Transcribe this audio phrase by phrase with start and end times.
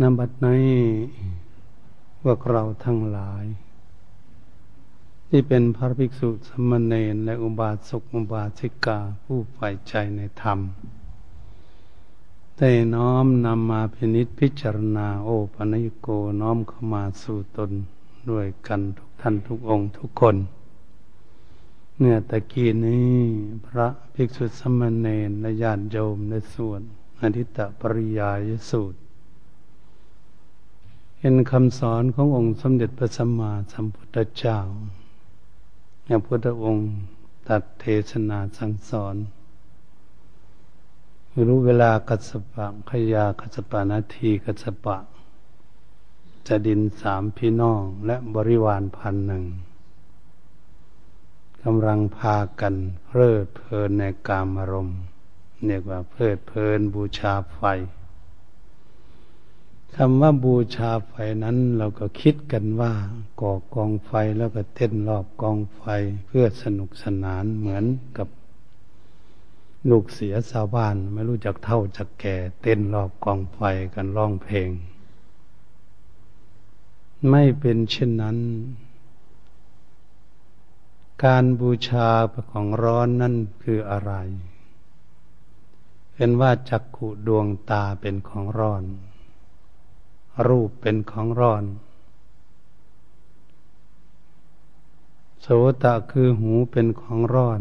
[0.00, 0.78] นบัดนี้
[2.22, 3.44] พวกเราทั้งหลาย
[5.28, 10.58] ที่เป็นพระภิกษุสมณเณรและอุบาสกอุบาสิกาผู้ใฝ่ใจในธรรม
[12.56, 16.08] ได้น้อมนำมาพินิษพิจารณาโอปัญโก
[16.40, 17.70] น้อมเข้ามาสู่ตน
[18.30, 20.36] ด้วยกันทุกท่านทุกองค์ทุกคน
[21.98, 23.16] เนื่อตะกี้นี้
[23.66, 26.80] พระภิกษุสมณเณรและญาติโยมในส่วน
[27.20, 29.00] อธิตตปริยายสูตร
[31.22, 34.58] เป็นคำสอนขององค์สมเด็จพระสัมมาสัมพุทธเจ้า
[36.06, 36.90] พระพุทธองค์
[37.48, 39.16] ตัดเทศนาสั่งสอน
[41.48, 44.96] รู้เวลากัสปะขยากัสปะนาทีกัสปะ
[46.46, 49.44] จะดินสามพี่น้องและบริวารพันหนึ่ง
[51.62, 52.74] กำลังพากัน
[53.06, 54.98] เพลิดเพลินในกามอารมณ์
[55.66, 57.60] เรียกว่าเพลิดเพลินบูชาไฟ
[59.96, 61.12] คำว่าบูชาไฟ
[61.44, 62.92] นั้นเราก็คิดกันว่า
[63.40, 65.82] ก่อกองไฟแล้วก็เต้นรอบกองไฟ
[66.26, 67.84] เพื่อสนุกสนานเหมือน
[68.18, 68.28] กับ
[69.90, 73.60] ลูกเสียชาวบ้านไม่รู้จักเท่าจักแก่ เต้นรอบกองไฟ
[73.94, 74.70] กันร้องเพลง
[77.30, 78.38] ไม่เป็นเช่นนั้น
[81.24, 82.08] การบูชา
[82.50, 84.12] ของร้อนนั่นคืออะไร
[86.14, 88.84] เป็นว่าจักขุดวงตาเป็นของร้อน
[90.48, 91.64] รูปเป็นของร้อน
[95.40, 95.46] โส
[95.82, 97.60] ตะคือหูเป็นของร้อน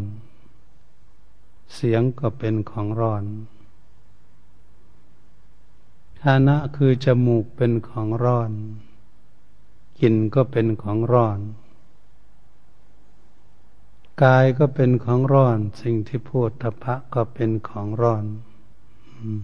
[1.73, 3.23] เสียงก็เป็นของร้อน
[6.21, 8.51] ฐานะคือจมูกเป็นของร้อน
[10.01, 11.39] กลิ่นก็เป็นของร้อน
[14.23, 18.25] กายก็เป็นของร้อน สิ่งที่พูดทพะก็เป็นของร้อน
[19.17, 19.41] อืม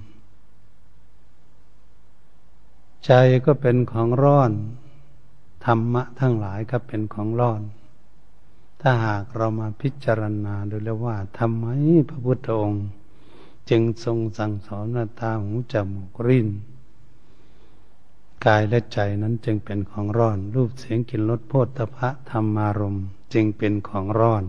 [3.05, 3.13] ใจ
[3.45, 4.51] ก็เป็นของร้อน
[5.65, 7.61] ธรรมะทั้งหลายก็เป็นของร้อน
[8.81, 11.65] ถ้าหากเรามาพิจารณาดูแล้วว่าทำไม
[12.09, 12.85] พระพุทธองค์
[13.69, 16.47] จึงทรงสั่งสอนนาตาหูจมูกริ้น
[18.45, 22.97] กายและใจนั้นจึงเป็นของร้อน รูปเสียงกลิ่นรสโพธพะธรรมารม
[23.33, 24.43] จึงเป็นของร้อน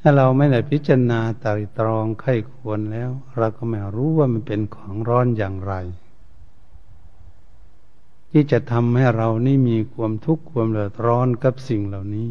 [0.00, 5.74] ถ้าเราไม่ได้พิจารณาตริตรองไข้ควรแล้ว เราก็ไม่รู้ว่ามันเป็นของร้อนอย่างไร
[8.34, 12.28] ที่จะทำให้เรานี่มีความทุกข์ความเดือดร้อนกับสิ่งเหล่านี้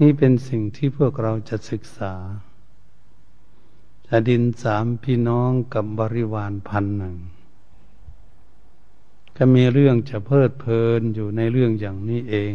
[0.00, 2.14] นี่เป็นสิ่งที่พวกเราจะศึกษา
[4.06, 7.16] จะดินสามพี่น้องกับบริวารพันหนึ่ง
[9.36, 12.54] ก็มีเรื่องจะเพลิดเพลินอยู่ในเรื่องอย่างนี้เอง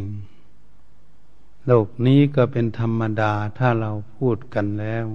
[1.65, 5.05] โลกนี้ก็เป็นธรรมดาถ้าเราพูดกันแล้ว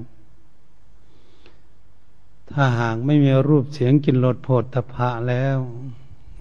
[2.51, 5.59] ถ้าหากไม่มีรูปเสียงกินรสโผฏฐพะแล้ว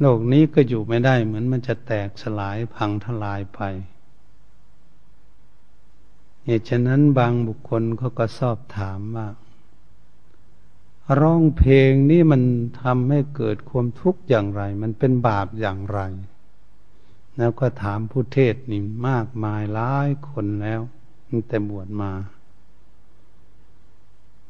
[0.03, 3.59] โลกนี้ก็อยู่ไม่ได้ เหมือนมันจะแตกสลายพังทลายไป
[6.45, 9.27] เหตุฉะนั้นบางบุคคลเขาก็สอบถามว่า
[11.19, 12.41] ร้องเพลงนี่มัน
[12.81, 15.99] ทำให้เกิดความทุกข์อย่างไร มันเป็นบาปอย่างไร
[17.37, 20.81] แล้วก็ถามผู้เทศนี่มากมายหลายคนแล้ว
[21.27, 22.11] ตั้งแต่บวชมา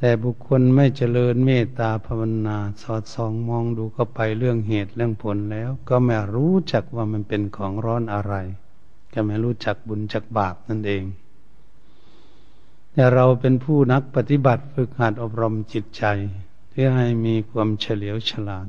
[0.03, 8.33] แต่บุคคลไม่เจริญเมตตาภาวนา สอดส่องมองดูเข้าไปเรื่องเหตุเรื่องผลแล้ว ก็ไม่รู้จักว่ามันเป็นของร้อนอะไร
[9.13, 11.03] ก็ไม่รู้จักบุญจักบาปนั่นเอง
[12.93, 16.03] แต่เราเป็นผู้นักปฏิบัติฝึกหัดอบรมจิตใจ
[16.69, 18.67] เพื่อให้มีความเฉลียวฉลาด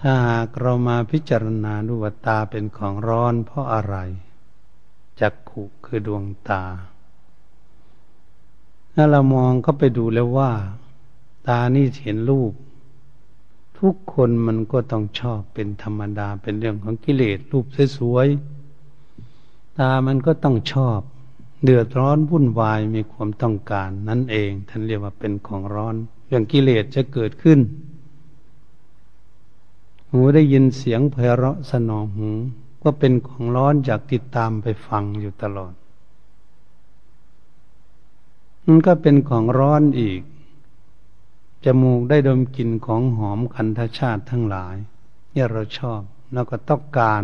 [0.00, 3.96] ถ้าหากเรามาพิจารณาดูว่าตาเป็นของร้อนเพราะอะไร
[5.20, 6.64] จักขุคือดวงตา
[8.94, 10.50] ถ้าเรามองเข้าไปดูแล้วว่า
[11.48, 12.52] ตานี่เห็นรูป
[13.78, 20.98] ทุกคนมันก็ต้องชอบเป็นธรรมดาเป็นเรื่องของกิเลสรูปสวยๆตามันก็ต้องชอบ
[21.64, 25.94] เดือดร้อนวุ่นวายมีความต้องการ นั่นเอง ท่านเรียกว่าเป็นของร้อน
[26.26, 27.58] เรื่องกิเลสจะเกิดขึ้น
[30.10, 32.28] หูได้ยินเสียงไพเราะสนองหู
[32.82, 35.72] ก็เป็นของร้อนอยากติดตามไปฟังอยู่ตลอด
[38.66, 40.20] มันก็เป็นของร้อนอีก
[41.64, 44.76] จมูกได้ดมกลิ่นของหอมคันธชาติทั้งหลาย
[45.32, 46.00] เนี่ยเราชอบ
[46.32, 47.22] แล้วก็ต้องการ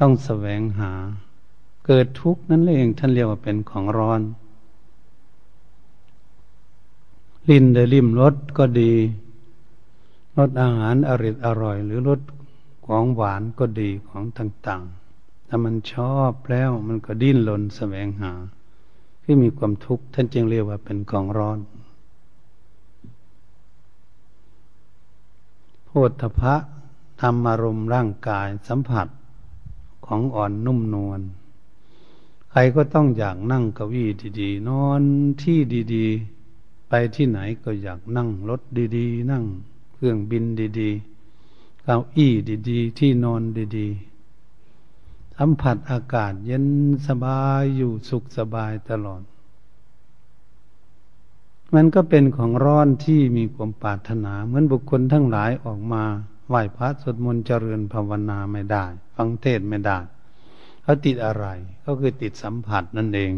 [0.00, 0.92] ต้องแสวงหา
[1.86, 4.20] เกิดทุกข์นั่นเองท่านเรียกว่าเป็นของร้อน
[7.48, 8.92] ลิ้นได้ริมรสก็ดี
[10.38, 12.20] รสอาหารอริดอร่อย หรือรส
[12.86, 18.32] ของหวานก็ดีของต่างๆถ้ามันชอบแล้วมันก็ดิ้นรนแสวงหา
[19.24, 21.58] ที่มีความทุกข์ท่านจึงเรียกว่าเป็นของร้อน
[25.84, 25.90] โพ
[26.20, 26.54] ธพะ
[27.20, 29.08] ธรรมารมร่างกายสัมผัส
[30.06, 31.20] ของอ่อนนุ่มนวล
[32.50, 34.08] ใครก็ต้องอยากนั่งเก้าอี้
[34.40, 35.02] ดีๆ นอน
[35.42, 35.58] ที่
[35.94, 38.60] ดีๆ ไปที่ไหนก็อยากนั่งรถ
[38.96, 39.44] ดีๆ นั่ง
[39.92, 40.44] เครื่องบิน
[40.80, 42.32] ดีๆ เก้าอี้
[42.70, 43.42] ดีๆ ที่นอน
[43.76, 44.13] ดีๆ
[45.38, 46.64] สัมผัสอากาศเย็น
[47.08, 49.22] สบายอยู่สุขสบายตลอด
[51.74, 56.04] มันก็เป็นของร้อนที่มีความปรารถนา เหมือนบุคคลทั้งหลายออกมา
[56.48, 58.84] ไหว้พระสวดมนต์เจริญภาวนาไม่ได้
[59.16, 59.98] ฟังเทศไม่ได้
[60.82, 61.46] เขาติดอะไร
[61.84, 63.32] ก็คือติดสัมผัสนั่นเอง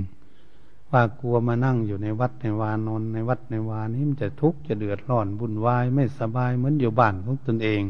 [0.92, 7.82] ว่ากลัวมานั่งอยู่ในวัดในวานอนในวัดในวานี้มันจะทุกข์จะเดือดร้อนบุญวายไม่สบายเหมือนอยู่บ้านของตนเอง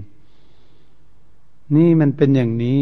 [1.74, 2.78] นี่มันเป็นอย่างนี้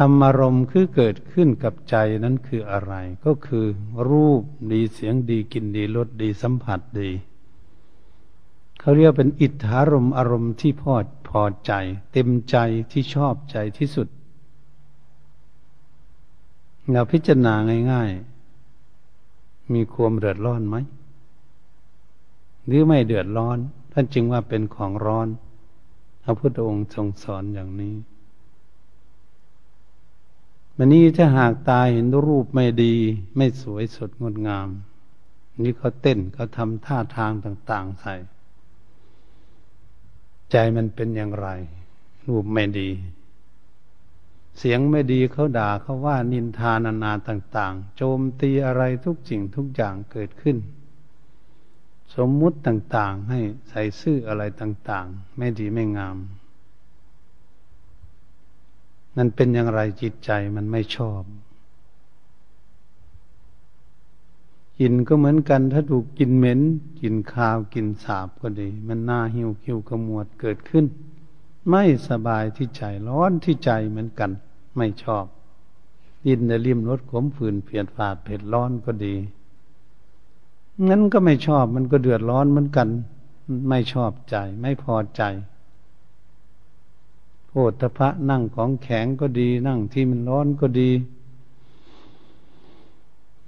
[0.00, 3.66] ธรรมารมณ์คือเกิดขึ้นกับใจนั้นคืออะไร ก็คือ
[4.08, 4.42] รูป
[4.72, 7.10] ดีเสียงดีกินดีรสดีสัมผัสดี
[8.80, 10.94] เขาเรียกเป็นอิทธารมอารมณ์ที่พอ
[11.28, 11.72] พอใจ
[12.12, 12.56] เต็มใจ
[12.92, 14.08] ที่ชอบใจที่สุด
[16.90, 17.54] เราพิจารณา
[17.92, 18.10] ง่าย
[18.92, 20.76] ๆ มีความเดือดร้อนไหม
[22.66, 23.58] หรือไม่เดือดร้อน
[23.92, 25.28] ท่านจึงว่าเป็นของร้อน
[26.22, 27.94] พระพุทธองค์ทรงสอนอย่างนี้
[30.80, 32.94] วันนี้ถ้าหากตาเห็นรูปไม่ดี
[33.36, 34.68] ไม่สวยสดงดงาม
[35.60, 38.14] นี่เขาเต้นเขาทำท่าทางต่าง ๆใส่
[40.50, 41.48] ใจมันเป็นอย่างไร
[42.26, 42.90] รูปไม่ดี
[44.58, 50.56] เสียงไม่ดีเขาด่าเขาว่านินทานานาต่าง ๆ โจมตีอะไรทุกสิ่งทุกอย่างเกิดขึ้น
[52.16, 56.16] สมมุติต่าง ๆ ให้ใส่ซื่ออะไรต่าง ๆ ไม่ดีไม่งาม
[59.18, 61.22] นั่นเป็นอย่างไรจิตใจมันไม่ชอบ
[64.78, 66.60] กินก็เหมือนกัน ถ้าถูกกินเหม็น
[67.00, 70.84] กินข้าวกินสาบก็ดี มันหน่าหิวคิวขมวดเกิดขึ้น
[71.70, 74.30] ไม่สบายที่ใจร้อนที่ใจเหมือนกัน
[74.76, 75.24] ไม่ชอบ
[76.26, 79.14] ดินในริมรถขมฝืนเพียดฝาดเผ็ดร้อนก็ดี
[80.88, 82.88] งั้นก็ไม่ชอบมันก็เดือดร้อนเหมือนกัน
[83.68, 85.22] ไม่ชอบใจ ไม่พอใจ
[87.48, 90.90] โพธพะนั่งของแข็งก็ดี นั่งที่มันร้อนก็ดี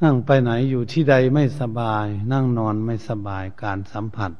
[0.02, 4.30] นั่งไปไหนอยู่ที่ใดไม่สบาย นั่งนอนไม่สบายการสัมผัส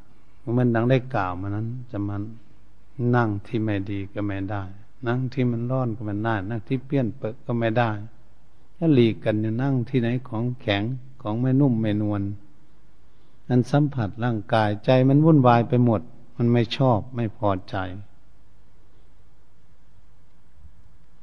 [0.59, 2.23] มันดังได้กล่าวมานั้น จะมัน
[3.17, 4.63] นั่งที่ไม่ดีก็ไม่ได้
[5.07, 7.91] นั่งที่มันร้อนก็ไม่ได้ นั่งที่เปี้ยนเปิดก็ไม่ได้
[8.77, 10.83] ถ้าหลีกกันอยู่นั่งที่ไหนของแข็ง
[11.23, 12.23] ของไม่นุ่มไม่นวล
[13.49, 16.01] นั้นสัมผัสร่างกายใจมันวุ่นวายไปหมด
[16.37, 17.77] มันไม่ชอบไม่พอใจ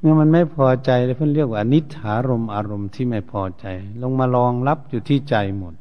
[0.00, 3.66] เมื่อมันไม่พอใจเลยเพื่อนเรียกว่านิถารมอารมณ์ที่ไม่พอใจ
[4.02, 5.74] ลงมาลองรับอยู่ที่ใจหมด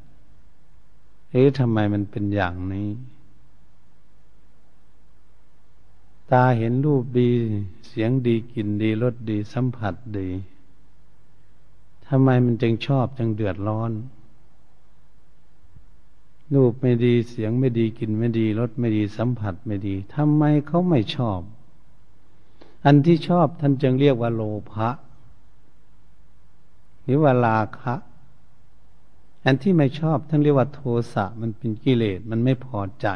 [1.32, 2.90] เอ๊ะทำไมมันเป็นอย่างนี้
[6.32, 7.30] ตาเห็นรูปดี
[7.88, 10.30] เสียงดีกลิ่นดีรสดีสัมผัสดี
[12.08, 13.92] ทำไมมันจึงชอบจึงเดือดร้อน
[16.54, 21.42] รูปไม่ดีเสียงไม่ดีกลิ่นไม่ดีรสไม่ดีสัมผัสไม่ดีทำไมเขาไม่ชอบ
[22.86, 24.42] อันที่ชอบท่านจึงเรียกว่าโล
[24.72, 24.90] ภะ
[27.04, 27.96] หรือว่าลาคะ
[29.46, 30.82] อันที่ไม่ชอบท่านเรียกว่าโท
[31.14, 33.08] สะมันเป็นกิเลสมันไม่พอใจ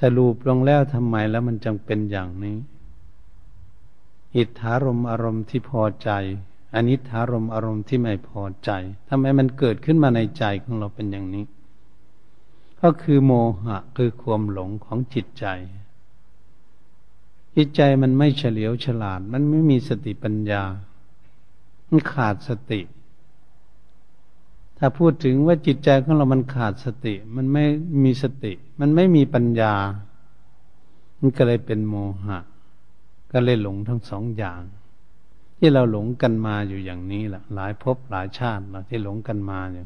[0.00, 2.56] สรุปลงแล้วทำไมแล้วมันจังเป็นอย่างนี้
[4.36, 6.10] อิทธารมอารมณ์ที่พอใจ
[6.74, 8.70] อนิธารมอารมณ์ที่ไม่พอใจ
[9.08, 11.44] ทำไมมันเกิดขึ้นมาในใจของเราเป็นอย่างนี้
[12.86, 15.46] ก็คือโมหะคือความหลงของจิตใจ
[17.56, 20.62] จิตใจมันไม่เฉลียวฉลาด มันไม่มีสติปัญญา
[21.88, 22.80] มันขาดสติ
[24.78, 27.64] ถ้าพูดถึงว่าจิตใจของเรามันขาดสติ มันไม่
[28.04, 29.74] มีสติ มันไม่มีปัญญา
[31.18, 32.38] มันก็เลยเป็นโมหะ
[33.32, 34.62] ก็เลยหลงทั้งสองอย่าง
[35.58, 39.84] ที่เราหลงกันมาอยู่อย่างนี้แหละหลายภพหลายชาติเราที่หลงกันมาอยู่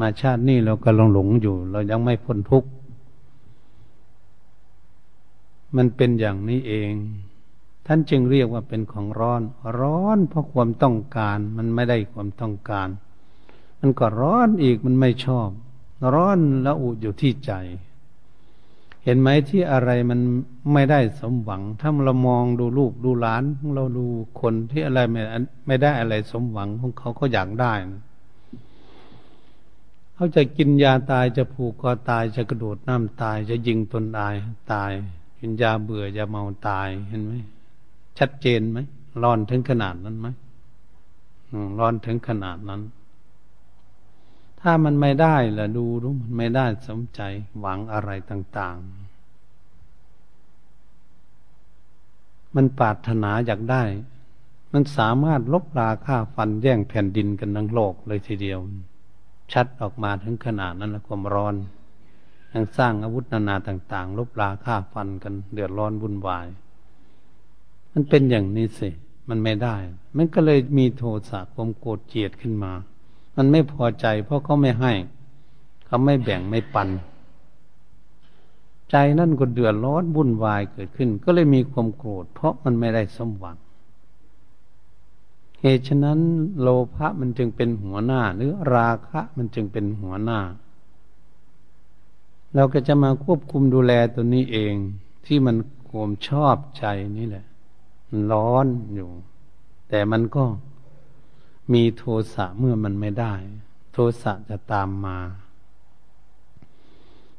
[0.00, 2.68] มาชาตินี้เราก็ลงหลงอยู่ เรายังไม่พ้นทุกข์
[5.76, 6.92] มันเป็นอย่างนี้เอง
[7.86, 9.42] ท่านจึงเรียกว่าเป็นของร้อน
[9.80, 12.88] ร้อนเพราะความต้องการ มันไม่ได้ความต้องการ
[13.80, 15.48] มันก็ร้อนอีกมันไม่ชอบ
[16.14, 17.52] ร้อนละอุอยู่ที่ใจ
[19.04, 20.20] เห็นไหมที่อะไรมัน
[20.72, 23.42] ไม่ได้สมหวัง ถ้าเรามองดูลูกดูหลาน
[23.74, 24.06] เราดู
[24.40, 25.22] คนที่อะไรไม่
[25.66, 28.02] ไม่ได้อะไรสมหวังของเขาเขาอยากได้นะ
[30.16, 34.34] เขาจะกินยาตายจะผูกคอตายจะกระโดดน้ำตาย จะยิงตนตาย
[34.72, 34.90] ตาย
[35.38, 37.32] กินยาเบื่อยาเมาตายเห็นไหม
[38.18, 38.78] ชัดเจนไหม
[39.22, 40.26] ร้อนถึงขนาดนั้นไหม
[41.78, 42.82] ร้อนถึงขนาดนั้น
[44.60, 47.20] ถ้ามันไม่ได้ล่ะดูรู้มันไม่ได้สมใจ
[47.58, 48.86] หวังอะไรต่าง ๆ
[52.54, 53.82] มันปรารถนาอยากได้
[54.72, 58.58] มันสามารถลบราค่าฟันแย่งแผ่นดินกันทั้งโลกเลยทีเดียว
[59.52, 61.54] ชัดออกมาถึงขนาดนั้นแล้วความร้อน
[62.52, 66.46] ยังสร้างอาวุธนานาต่างๆลบราค่าฟันกันเดือดร้อนวุ่นวาย
[67.92, 68.88] มันเป็นอย่างนี้สิ
[69.28, 69.76] มันไม่ได้
[70.16, 72.72] มันก็เลยมีโทสะความโกรธเจียดขึ้นมา
[73.36, 74.92] มันไม่พอใจ เพราะเขาไม่ให้
[75.86, 76.88] เขาไม่แบ่งไม่ปัน
[78.90, 83.56] ใจนั่นก็เดือดร้อนวุ่นวายเกิดขึ้น ก็เลยมีความโกรธ เพราะมันไม่ได้สมหวัง
[85.68, 86.20] เหตุฉะนั้น
[86.60, 90.40] โลภะมันจึงเป็นหัวหน้า หรือราคะมันจึงเป็นหัวหน้า
[92.54, 94.74] เราก็จะมาควบคุมดูแลตัวนี้เอง
[95.26, 95.56] ที่มัน
[95.90, 96.84] ความชอบใจ
[97.18, 97.46] นี่แหละ
[98.30, 99.10] ร้อนอยู่
[99.88, 100.44] แต่มันก็
[101.72, 102.02] มีโท
[102.34, 103.34] สะเมื่อมันไม่ได้
[103.92, 105.18] โทสะจะตามมา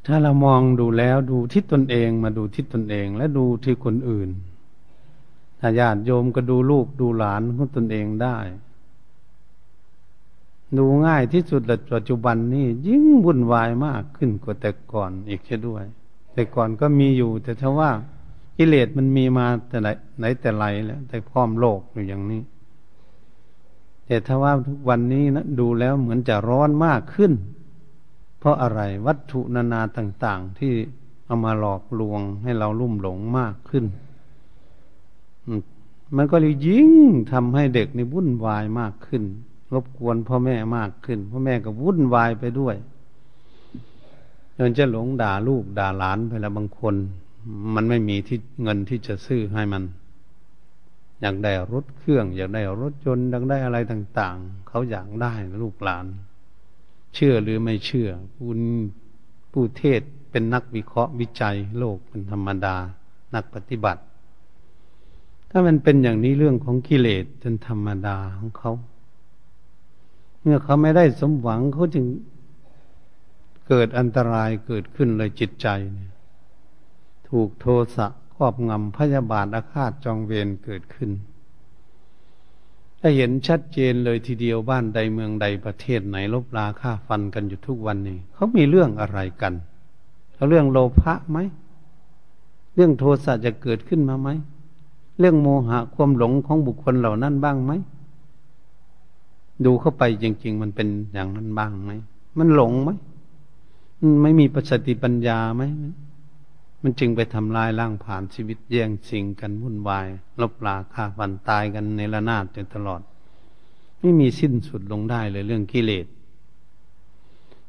[0.05, 4.29] ถ้าเรามองดูแล้วดูที่ตนเองมาดูที่ตนเองและดูที่คนอื่น
[5.60, 8.38] ถ้าญาติโยมก็ดูลูกดูหลานของตนเองได้
[10.78, 15.84] ดูง่ายที่สุดแต่ปัจจุบันนี้ยิ่งวุ่นวายมากขึ้นกว่าแต่ก่อนอีกเช่นด้วย
[16.34, 17.92] แต่ก่อนก็มีอยู่ แต่ถ้าว่า
[18.58, 19.88] กิเลสมันมีมาแต่ไหน
[20.18, 22.42] ไหนแต่ไรแล้วแต่พร้อมโลกอยู่อย่างนี้
[24.06, 27.32] แต่ถ้าว่าทุกวันนี้นะดูแล้วเหมือนจะร้อนมากขึ้น
[28.40, 30.74] เพราะอะไรวัตถุนานาต่าง ๆ ที่
[31.26, 33.86] เอามาหลอกลวงให้เราลุ่มหลงมากขึ้น
[36.16, 36.89] มันก็เลยยิ่ง
[37.32, 39.24] ทำให้เด็กในวุ่นวายมากขึ้น
[39.74, 42.75] รบกวนพ่อแม่มากขึ้น พ่อแม่ก็วุ่นวายไปด้วย
[44.58, 46.96] จนจะหลงด่าลูกด่าหลานไปแล้วบางคน
[47.75, 49.84] มันไม่มีที่เงินที่จะซื้อให้มัน
[51.22, 56.06] อยากได้รถเครื่อง อยากได้รถยนต์อยากได้อะไรต่าง ๆ เขาอยากได้ลูกหลาน
[57.16, 58.51] เชื่อหรือไม่เชื่อผู้
[59.51, 60.01] ผู้เทศ
[60.32, 62.75] เป็นนักวิเคราะห์วิจัยโลกเป็นธรรมดา
[63.36, 64.01] นักปฏิบัติ
[65.50, 68.72] ถ้ามันเป็นอย่างนี้เรื่องของกิเลสเป็นธรรมดาของเขา
[70.42, 72.06] เมื่อเขาไม่ได้สมหวังเขาจึง
[73.68, 76.12] เกิดอันตรายเกิดขึ้นเลยจิตใจเนี่ย
[77.30, 81.12] ถูกโทสะครอบงำพยาบาทอาฆาตจองเวรเกิดขึ้น
[83.00, 89.54] ถ้าเห็นชัดเจนเลยทีเดียวบ้านใดเมืองใดประเทศไหนลบลาฆ่าฟันกันอยู่ทุกวันนี้เขามีเรื่องอะไรกัน
[90.34, 91.38] เขาเรื่องโลภะไหม
[92.75, 94.30] เรื่องโทสะจะเกิดขึ้นมาไหม
[95.20, 97.72] เรื่องโมหะความหลงของบุคคลเหล่านั้นบ้างไหม
[99.66, 101.92] ดูเข้าไปจริง ๆ มันเป็นอย่างนั้นบ้างไหม
[102.38, 102.90] มันหลงไหม
[104.02, 105.64] มันไม่มีประสติปัญญาไหม
[106.84, 110.08] มันจึงไปทำลายร่างผ่านชีวิตแย่งสิ่งกันวุ่นวาย
[110.42, 113.02] ลบลาฆ่าฟันตายกันในระนาดจนตลอด
[114.00, 116.06] ไม่มีสิ้นสุดลงได้เลยเรื่องกิเลส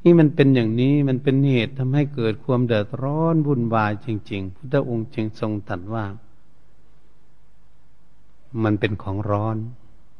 [0.03, 6.05] นี่มันเป็นอย่างนี้มันเป็นเหตุทำให้เกิดความเดือดร้อนวุ่นวายจริง ๆ พุทธองค์จึงทรงตรัสว่า
[8.63, 9.57] มันเป็นของร้อน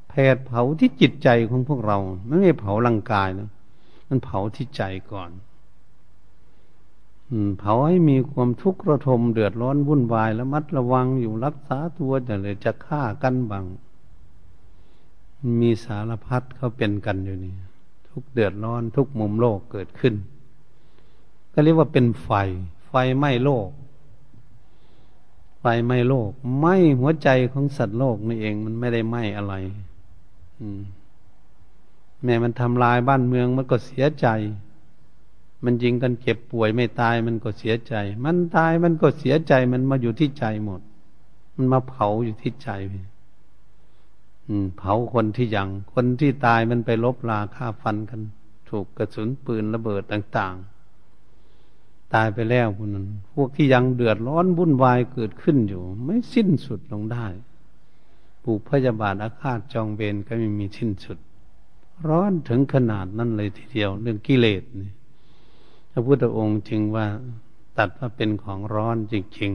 [0.10, 3.50] แผดเผาที่จิตใจของพวกเราไม่ใช่เผาร่างกายนะ
[4.08, 5.32] มันเผาที่ใจก่อน
[7.60, 13.66] เผาให้มีความทุกข์ระทมเดือดร้อนวุ่นวายแล้วมัดระวังอยู่รักษาตัวจะเลยจะฆ่ากันบัง
[15.62, 17.54] มีสารพัดเขาเป็นกันอยู่นี่
[18.10, 20.14] ทุกเดือดร้อนทุกมุมโลกเกิดขึ้น
[21.54, 22.30] ก็เรียกว่าเป็นไฟ
[22.88, 23.70] ไฟไหม้โลก
[25.60, 29.54] ไฟไหม้โลกไหม้หัวใจของสัตว์โลกนี่เองมันไม่ได้ไหม้อะไร
[30.60, 30.82] อืม
[32.24, 34.28] แม้มันทำลายบ้านเมืองมันก็เสียใจ
[35.64, 40.82] มันยิงกันเจ็บป่วยไม่ตายมันก็เสียใจ มันตายมันก็เสียใจมันมาอยู่ที่ใจหมด
[41.56, 42.70] มันมาเผาอยู่ที่ใจ
[44.48, 48.22] อืม เผาคนที่ยังคนที่ตายมันไปลบลาฆ่าฟันกัน
[48.70, 50.56] ถูกกระสุนปืนระเบิดต่าง
[52.14, 57.28] ตายไปแล้วพวกนั้น พวกที่ยังเดือดร้อนวุ่นวายเกิดขึ้นอยู่ ไม่สิ้นสุดลงได้
[58.44, 61.18] ปูกพยาบาทอาฆาตจองเวรก็ไม่มีสิ้นสุด
[62.08, 64.92] ร้อนถึงขนาดนั้นเลยทีเดียว เรื่องกิเลสนี่
[65.92, 67.06] พระพุทธองค์จึงว่า
[67.78, 69.52] ตัดว่าเป็นของร้อนจริง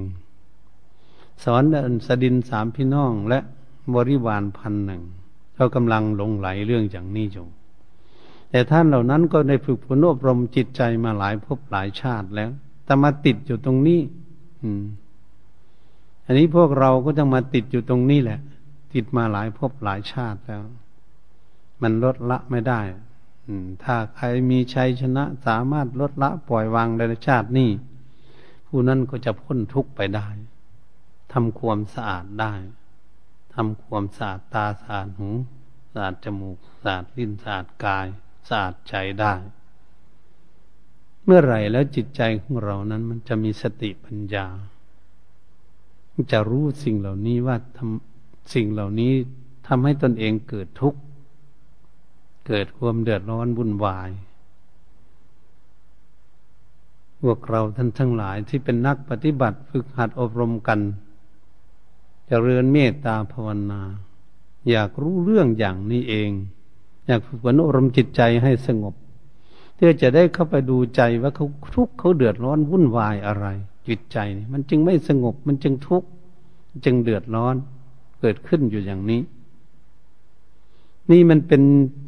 [0.71, 1.63] ๆสอน
[2.07, 3.39] สดินสามพี่น้องและ
[3.95, 5.03] บริวารพันหนึ่ง
[5.55, 7.47] เขากำลังหลงไหลเรื่องอย่างนี้อยู่
[8.55, 12.51] แต่ท่านเหล่านั้นก็ได้ฝึกฝนอบรมจิตใจมาหลายภพหลายชาติแล้ว
[12.85, 14.01] แต่มาติดอยู่ตรงนี้
[14.63, 14.85] อืม
[16.25, 18.41] อันนี้พวกเราก็จะมาติดอยู่ตรงนี้แหละ
[18.95, 20.63] ติดมาหลายภพหลายชาติแล้ว
[21.83, 22.81] มันลดละไม่ได้
[23.47, 27.71] อืม ถ้าใครมีชัยชนะ สามารถลดละปล่อยวางในชาตินี้
[28.67, 30.29] ผู้นั้นก็จะพ้นทุกข์ไปได้
[31.33, 32.55] ทำความสะอาดได้
[33.55, 35.31] ทำความสะอาดตาสะอาดหู
[35.93, 38.09] สะอาดจมูกสะอาดลิ้นสะอาดกาย
[38.49, 39.35] สะอาดใจได้
[41.25, 44.47] เมื่อไหร่แล้วจิตใจของเรานั้นมันจะมีสติปัญญา
[46.33, 49.13] จะรู้สิ่งเหล่านี้ว่าทำสิ่งเหล่านี้
[49.67, 51.01] ทำให้ตนเองเกิดทุกข์
[52.47, 54.11] เกิดความเดือดร้อนวุ่นวาย
[57.21, 60.85] พวกเราท่านทั้งหลายที่เป็นนักปฏิบัติฝึกหัดอบรมกันจ
[62.29, 63.83] เจริญเมตตาภาวนา
[64.71, 66.31] อยากรู้เรื่องอย่างนี้เอง
[67.07, 68.95] อยากฝึกฝนอารมณ์จิตใจให้สงบ
[69.75, 73.47] เพื่อจะได้เข้าไปดูใจว่าเขาทุกข์เขาเดือดร้อนวุ่นวายอะไร
[73.89, 76.09] จิตใจนี่มันจึงไม่สงบมันจึงทุกข์
[76.85, 77.55] จึงเดือดร้อน
[78.21, 79.21] เกิดขึ้นอยู่อย่างนี้
[81.11, 81.63] นี่มันเป็น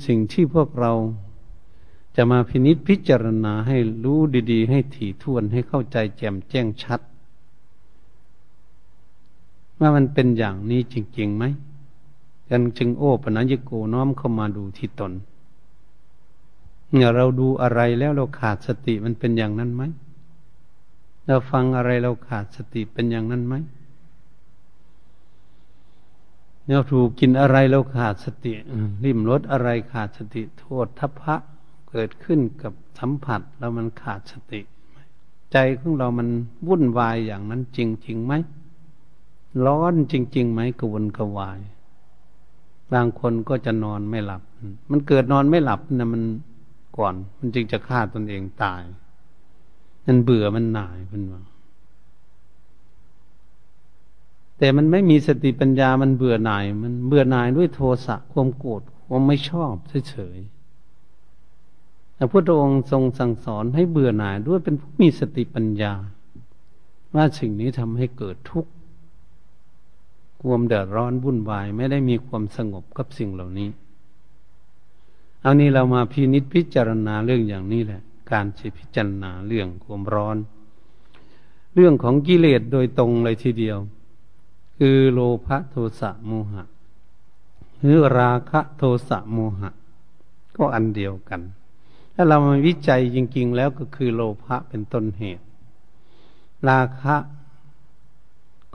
[0.07, 0.93] สิ่งที่พวกเรา
[2.17, 4.21] จะมาพินิษพิจารณาให้รู้
[4.53, 7.01] ดีๆ ให้ถี่ถ้วนให้เข้าใจแจ่มแจ้งชัด
[9.81, 11.45] ว่ามันเป็นอย่างนี้จริงๆไหม
[12.51, 15.13] กันจึงโอ้ปนัญญโกน้อมเข้ามาดูที่ตน
[16.93, 19.83] เนี่ยเราดูอะไรแล้วเราขาดสติมันเป็นอย่างนั้นไหม
[21.27, 23.55] เราฟังอะไรเราขาดสติเป็นอย่างนั้นไหม
[26.69, 28.53] เราถูกกินอะไรเราขาดสติ
[29.05, 31.37] ริมรถอะไรขาดสติโทษทัพพะ
[31.91, 34.61] เกิดขึ้นกับสัมผัสแล้วมันขาดสติ
[35.53, 36.29] ใจของเรามัน
[36.69, 38.33] วุ่นวายอย่างนั้นจริงจริงไหม
[39.67, 41.59] ร้อนจริง ๆ ไหมกวนกวาย
[42.93, 44.43] บางคนก็จะนอนไม่หลับ
[44.91, 46.23] มันเกิดนอนไม่หลับนะมัน
[46.99, 48.83] ก่อน มันจึงจะฆ่าตนเองตาย
[50.07, 51.43] มันเบื่อมันหน่ายเป็นว่า
[54.59, 59.73] แต่มันไม่มีสติปัญญามันเบื่อหน่าย มันเบื่อหน่ายด้วยโทสะความโกรธความไม่ชอบ
[60.11, 65.93] เฉยๆพระพุทธองค์ทรงสั่งสอนให้เบื่อหน่ายด้วยเป็นผู้มีสติปัญญา
[67.15, 68.71] ว่าสิ่งนี้ทำให้เกิดทุกข์
[70.43, 73.69] ความเดือดร้อนวุ่นวาย ไม่ได้มีความสงบกับสิ่งเหล่านี้
[75.43, 80.37] เอานี้เรามาพินิจพิจารณาเรื่องอย่างนี้แหละ การจะพิจารณาเรื่องความร้อน
[81.75, 83.79] เรื่องของกิเลสโดยตรงเลยทีเดียว
[84.79, 86.65] คือโลภโทสะโมหะ
[87.81, 89.71] หรือราคะโทสะโมหะ
[90.57, 91.41] ก็อันเดียวกัน
[92.15, 95.45] ถ้าเรามาวิจัยจริง ๆ แล้วก็คือโลภะเป็นต้นเหตุ
[96.69, 97.17] ราคะ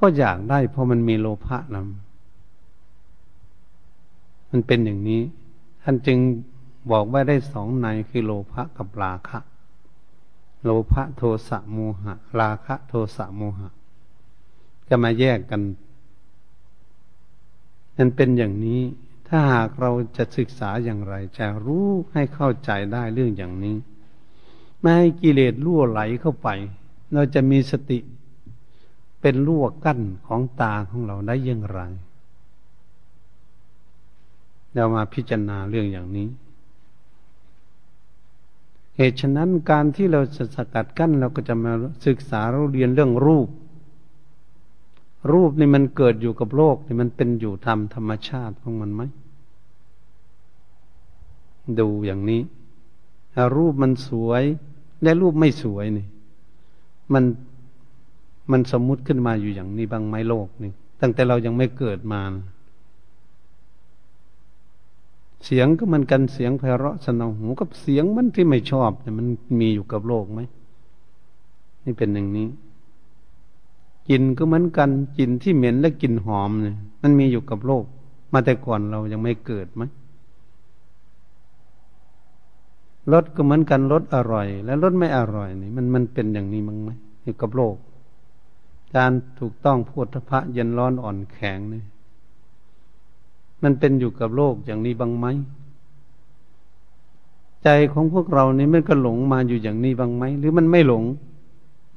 [0.02, 5.22] ก็อยากได้เพราะมันมีโลภะนำมันเป็นอย่างนี้
[5.84, 6.18] ท่านจึง
[6.92, 9.40] บอกว่าได้สองในคือโลภะกับราคะ
[10.64, 13.70] โลภะโทสะโมหะ ราคะโทสะโมหะ
[14.90, 15.62] จะมาแยกกัน
[17.98, 18.82] มันเป็นอย่างนี้
[19.28, 23.78] ถ้าหากเราจะศึกษาอย่างไร จะรู้ให้เข้าใจได้เรื่องอย่างนี้
[24.80, 26.50] ไม่ให้กิเลสล่วไหลเข้าไป
[27.14, 28.00] เราจะมีสติ
[29.22, 31.80] เป็นลวกั้นของตาของเราได้อย่างไร
[34.74, 36.28] เรามาพิจารณาเรื่องอย่างนี้
[38.98, 41.72] เหตุฉะนั้นการที่เราจะสกัดกั้นเราก็จะมา
[42.06, 43.48] ศึกษาเราเรียนเรื่องรูป
[45.32, 49.02] รูปนี่มันเกิดอยู่กับโลกนี่มันเป็นอยู่ธรรมธรรมชาติของมันไหม
[51.80, 52.42] ดูอย่างนี้
[53.56, 54.44] รูปมันสวย
[55.04, 56.08] และรูปไม่สวยนี่
[57.14, 57.24] มัน
[58.52, 62.22] มันสมมุติขึ้นมาอยู่อย่างนี้บางไม้โลกนี่ตั้งแต่เรายังไม่เกิดมา
[65.46, 69.28] เสียงก็มันกันเสียงไพเราะสนองหูกับเสียงมันที่ไม่ชอบเนี่ยมัน
[69.60, 70.40] มีอยู่กับโลกไหม
[71.84, 72.48] นี่เป็นอย่างนี้
[74.10, 77.84] กลิ่นก็เหมือนกันกลิ่นที่เหม็นและกลิ่นหอมเนี่ยมันมีอยู่กับโลก
[78.34, 79.84] มาแต่ก่อนเรายังไม่เกิดไหม
[83.12, 86.90] รสก็เหมือนกันรสอร่อย และรสไม่อร่อยนี่มันมันเป็นอย่างนี้มั้งไหม
[87.24, 87.76] อยู่กับโลก
[88.96, 91.86] การถูกต้องพุทธพระเย็นร้อนอ่อนแข็งเนี่ย
[93.64, 95.28] มันเป็นอยู่กับโลกอย่างนี้บ้างไหม
[97.64, 101.04] ใจของพวกเรานี่มันก็หลงมาอยู่อย่างนี้บ้างไหม หรือมันไม่หลง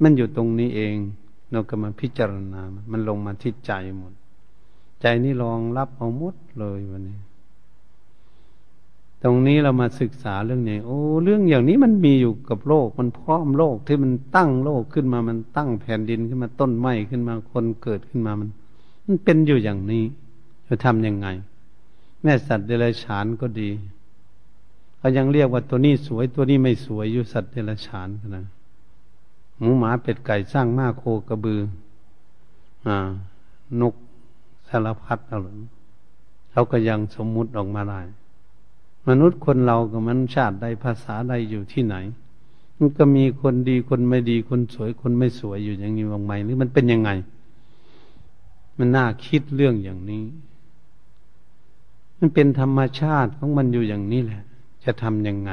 [0.02, 0.96] มันอยู่ตรงนี้เอง
[1.52, 2.60] เราก็มาพิจารณา
[2.92, 4.12] มันลงมาที่ใจหมด
[5.00, 7.18] ใจนี่รองรับเอาหมดเลยวันนี้
[9.24, 18.48] ตรงนี้เรามาศึกษาเรื่องนี้โอ้เรื่องอย่างนี้มันมีอยู่กับโลก มันพร้อมโลกที่มันตั้งโลกขึ้นมามันตั้งแผ่นดินขึ้นมาต้นไม้ขึ้นมาคนเกิดขึ้นมามัน
[19.06, 20.04] มันเป็นอยู่อย่างนี้
[20.66, 21.26] จะทำยังไง
[22.22, 23.70] แม่สัตว์เดรัจฉานก็ดี
[24.96, 28.44] เขายังเรียกว่าตัวนี้สวยตัวนี้ไม่สวยอยู่สัตว์เดรัจฉานนะ
[29.58, 31.60] หมูหมาเป็ดไก่สร้างมาโคกระบือ
[32.86, 32.96] อ่า
[33.80, 33.94] นก
[34.68, 35.48] สารพัดเอาหร
[36.50, 38.00] เขาก็ยังสมมุติออกมาได้
[39.08, 41.96] มนุษย์คนเรากับมันชาติใดภาษาใดอยู่ที่ไหน
[42.78, 47.10] มันก็มีคนดีคนไม่ดีคนสวยคนไม่สวยอยู่อย่างนี้บางไหมหรือมันเป็นยังไง
[48.78, 50.24] มันน่าคิดเรื่องอย่างนี้
[52.18, 54.42] มันเป็นธรรมชาติของมันอยู่อย่างนี้แหละ
[54.84, 55.52] จะทำยังไง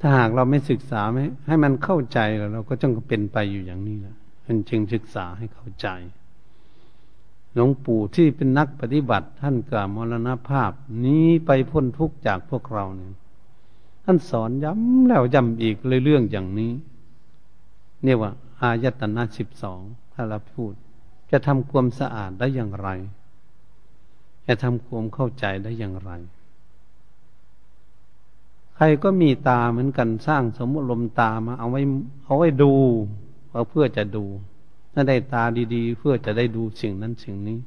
[0.00, 4.14] ถ้าหากเราไม่ศึกษาไม่ให้มันเข้าใจแล้วเราก็จ้องเป็นไปอยู่อย่างนี้แหละ
[4.46, 5.88] มันจึงศึกษาให้เข้าใจ
[7.54, 10.70] หลวงปู่ที่เป็นนักปฏิบัติ ท่านกล่าวมรณภาพ
[11.04, 13.12] นี้ไปพ้นทุกข์จากพวกเราเนี่ย
[14.04, 16.72] ท่านสอนย้ำแล้วย้ำอีกเลยเรื่องอย่างนี้
[18.02, 18.30] เนี่ยว่า
[18.60, 19.80] อายตนะสิบสอง
[20.12, 20.72] ถ้าเราพูด
[21.30, 22.88] จะทำความสะอาดได้อย่างไร
[24.46, 26.10] จะทำความเข้าใจได้อย่างไร
[28.74, 31.80] ใครก็มีตาเหมือนกันสร้างสมมติลมตามาเอาไว้
[32.24, 32.72] เอาไว้ดู
[33.50, 34.24] เอาเพื่อจะดู
[34.92, 35.42] ถ้าได้ตา
[35.74, 37.58] ดีๆ เพื่อจะได้ดูสิ่งนั้นสิ่งนี้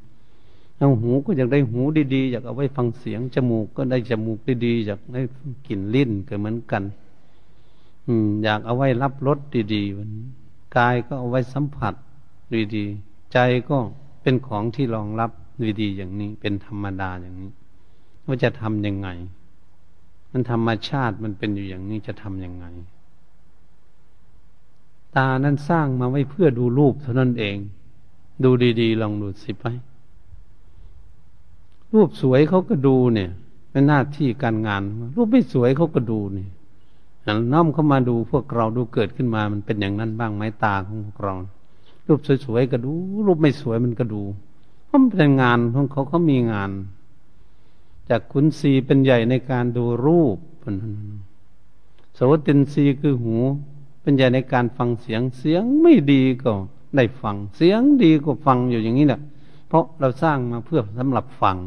[0.77, 1.81] เอาหูก็อยากได้หู
[2.15, 5.21] ดีๆ อยากเอาไว้ฟังเสียง จมูกก็ได้จมูกดีๆอยากได้
[5.67, 6.83] กลิ่นลิ้นก็เหมือนกัน
[8.07, 9.39] อืม อยากเอาไว้รับรส
[9.73, 11.93] ดีๆกายก็เอาไว้สัมผัส
[12.75, 13.37] ดีๆใจ
[13.69, 13.77] ก็
[14.21, 15.31] เป็นของที่รองรับ
[15.81, 17.51] ดีๆอย่างนี้ เป็นธรรมดาอย่างนี้
[18.25, 19.09] ว่าจะทำยังไง
[20.31, 22.65] มันธรรมชาติมันเป็นอยู่อย่างนี้จะทำยังไง
[25.17, 27.57] ตานั้นสร้างมาไว้เพื่อดูรูปเท่านั้นเอง
[28.43, 28.49] ดู
[28.81, 29.65] ดีๆลองดูสิไป
[31.93, 33.29] รูปสวยเขาก็ดูเนี่ย
[33.69, 34.81] เป็นหน้าที่การงาน
[35.15, 36.49] รูปไม่สวยเขาก็ดูเนี่ย
[37.53, 41.33] น้อมเข้ามาดูพวกเราดูเกิดขึ้นมามันเป็นอย่างนั้นบ้างไหมตาของพวกเรา
[42.07, 42.93] รูปสวยๆก็ดู
[43.25, 44.21] รูปไม่สวยมันก็ดู
[44.85, 46.71] เพราะมันเป็นงานของเขาเขามีงาน
[48.09, 50.37] จากขุนศีเป็นใหญ่ในการดูรูป
[52.15, 53.35] โสตินรีคือหู
[54.03, 56.51] ป็นใหญ่ในการฟังเสียงเสียงไม่ดีก็
[56.95, 59.21] ได้ฟังเสียงดีก็ฟังอยู่อย่างนี้แหละ
[59.67, 61.57] เพราะเราสร้างมาเพื่อสำหรับฟัง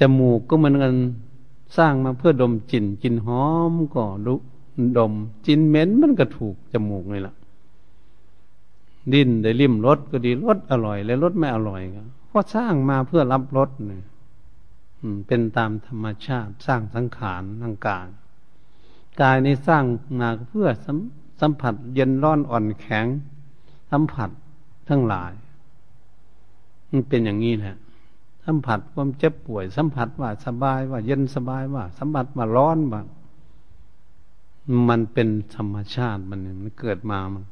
[0.00, 0.94] จมูกก็เหมือนกัน
[1.76, 4.34] สร้างมาเพื่อดมกลิ่นกลิ่นหอมก็ดุ
[4.98, 5.12] ดม
[5.46, 7.34] กลิ่นเหม็นมันก็ถูกจมูกนี่แหละ
[9.12, 14.04] ดินได้ริมรสก็ดีรสอร่อย และรสไม่อร่อยก็เพราะสร้างมาเพื่อรับรสเนี่ย
[15.26, 18.08] เป็นตามธรรมชาติสร้างสังขารทางกาย
[19.20, 19.84] กายนี้สร้าง
[20.20, 20.98] มาเพื่อสัม
[21.40, 23.06] สมผัส เย็นร้อนอ่อนแข็ง
[23.90, 24.30] สัมผัส
[24.88, 25.32] ทั้งหลาย
[26.90, 27.76] มันเป็นอย่างนี้แหละ
[28.44, 33.02] สัมผัสความเจ็บป่วย สัมผัสว่าสบายว่า เย็นสบายว่า สัมผัสว่าร้อนว่า
[34.88, 37.44] มันเป็นธรรมชาติมันมันเกิดมามัน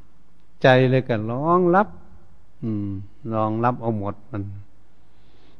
[0.62, 1.88] ใจเลยก็ร้องรับ
[2.62, 2.88] อืม
[3.34, 4.42] รองรับเอาหมดมัน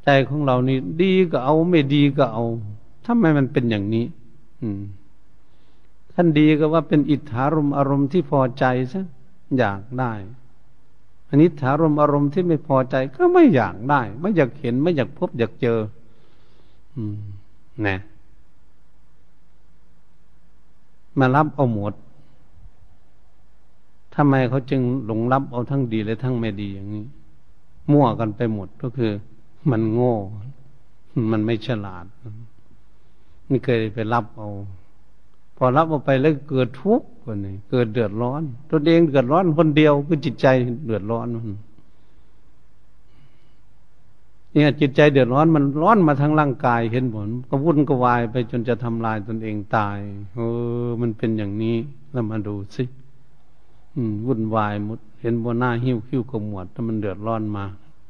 [0.05, 2.45] ใจของเรานี่ดีก็เอาไม่ดีก็เอา
[3.07, 4.05] ทำไมมันเป็นอย่างนี้
[4.63, 4.81] อืม
[6.15, 9.03] ท่านดีก็ว่าเป็นอิทธารมอารมณ์ที่พอใจซะ
[9.59, 10.13] อยากได้
[11.29, 15.79] อันนี้ถารมอารมณ์ที่ไม่พอใจก็ไม่อยากได้ ไม่อยากเห็นไม่อยากพบอยากเจอ
[16.95, 17.17] อืม
[17.87, 17.99] นะ
[21.19, 21.95] มารับเอาหมด
[24.15, 27.05] ทำไมเขาจึงหลงรับเอาทั้งดีและทั้งไม่ดีอย่างนี้
[27.93, 29.13] มั่วกันไปหมดก็คือ
[29.71, 30.15] มันโง่
[31.33, 32.05] มันไม่ฉลาด
[33.51, 34.49] นี่เคยไปรับเอา
[35.63, 40.47] พอรับออกไปแล้วเกิดทุกข์คนนี้เกิดเดือดร้อนตัวเองเดือดร้อนคนเดียวคือจิตใจ
[40.87, 41.59] เดือดร้อนมัน
[44.53, 49.99] เนี่ยจิตใจเดือดร้อนมันร้อนมาทั้งร่างกายเห็นผลก็วุ่นก็วายไปจนจะทำลายตนเองตาย
[50.35, 50.39] เอ
[50.87, 51.77] อมันเป็นอย่างนี้
[52.13, 52.85] แล้วมาดูสิ
[53.95, 57.65] อืมวุ่นวายหมด เห็นบนหน้าหิ้วคิ้วกหมวดถ้ามันเดือดร้อนมา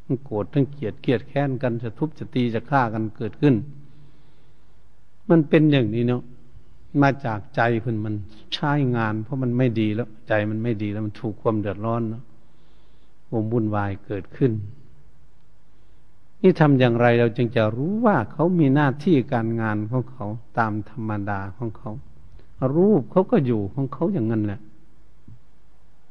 [0.04, 3.54] มันโกรธทั้งเกลียดเกลียดแค้นกันจะทุบจะตีจะฆ่ากันเกิดขึ้น
[5.30, 6.22] มันเป็นอย่างนี้เนาะ
[7.02, 8.14] มาจากใจเพื่นมัน
[8.54, 12.22] ใช้งาน เพราะมันไม่ดีแล้ว ใจมันไม่ดีแล้วมันถูกความเดือดร้อนเนาะ
[13.32, 14.52] วงบุญวายเกิดขึ้น
[16.42, 20.26] นี่ทำอย่างไรเราจึงจะรู้ว่าเขามีหน้าที่การงานของเขา
[20.58, 21.90] ตามธรรมดาของเขา
[22.76, 24.60] รูปเขาก็อยู่ของเขาอย่างนั้นแหละ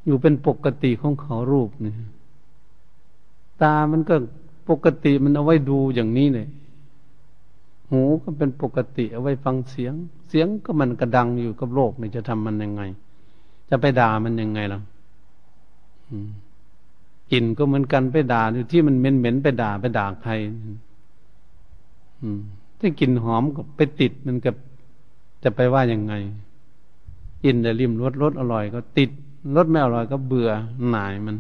[0.05, 1.95] อยู่เป็นปกติของเขารูปเนี่ย
[3.61, 4.15] ตามันก็
[4.69, 6.47] ปกติมันเอาไว้ดูอย่างนี้เลย
[7.89, 9.93] หูก็เป็นปกติเอาไว้ฟังเสียง
[10.29, 12.81] เสียงก็มันกระดังอยู่กับโลกนี่จะทำมันยังไง
[13.69, 14.79] จะไปด่ามันยังไงล่ะ
[17.31, 20.31] กลิ่นก็เหมือนกันไปด่าอยู่ที่มันเหม็นเหม็นไปด่าไปด่าใคร
[22.79, 24.55] ถ้ากลิ่นหอมก็ไปติดมันกับ
[25.43, 26.13] จะไปว่ายังไง
[27.43, 29.09] กินแต่ริมรสรสอร่อย ก็ติด
[29.55, 30.49] รสไม่อร่อยก็เบื่อ
[30.89, 31.35] หน่ายมัน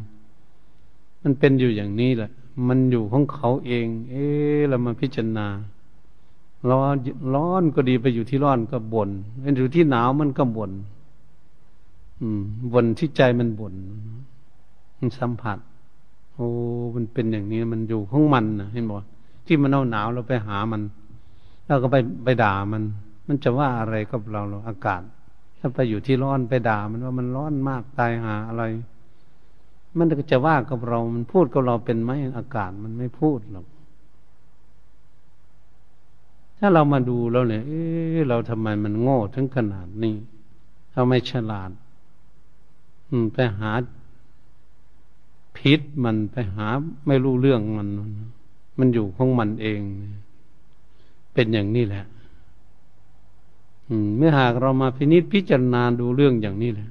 [1.23, 2.29] มันเป็นอยู่อย่างนี้แหละ
[2.67, 5.47] มันอยู่ของเขาเอง เอ๊ะเรามาพิจารณา
[6.69, 6.95] ร้อน
[7.35, 9.09] ร้อนก็ดีไปอยู่ที่ร้อนก็บน่น
[9.41, 10.71] ไปอยู่ที่หนาวมันก็บน่น
[12.21, 12.41] อืม
[12.73, 13.73] บ่นที่ใจมันบน่น
[14.97, 15.57] มันสัมผัส
[16.33, 16.47] โอ้
[16.95, 18.97] มันเป็นอย่างนี้มันอยู่ของมันนะเห็นบอก
[19.45, 20.81] ที่มันเอาหนาวเราไปหามัน
[21.67, 22.83] เราก็ไปไปด่ามัน
[23.27, 25.01] มันจะว่าอะไรกับเราเราอากาศ
[25.59, 28.63] ถ้าไปอยู่ที่ร้อนไปด่า มันว่ามันร้อนมากตายหาอะไร
[29.97, 33.65] มันก็จะว่ากับเรา มันพูดกับเราเป็นไหมอากาศมันไม่พูดหรอก
[36.59, 37.71] ถ้าเรามาดูแล้วเนี่ยเอ
[38.15, 40.15] อเราทำไมมันโง่ถึงขนาดนี้
[40.93, 41.71] เราไม่ฉลาด
[43.09, 43.71] อืม ไปหา
[45.57, 46.67] พิษมันไปหา
[47.07, 47.87] ไม่รู้เรื่องมัน
[48.79, 49.81] มันอยู่ของมันเอง
[51.33, 52.05] เป็นอย่างนี้แหละ
[53.89, 56.89] อืม เมื่อหากเรามาพินิจพิจารณาดูเรื่องอย่างนี้แหละ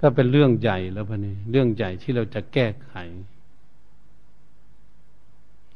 [0.00, 2.92] ก็เป็นเรื่องใหญ่แล้วพะนี่เรื่องใหญ่ที่เราจะแก้ไข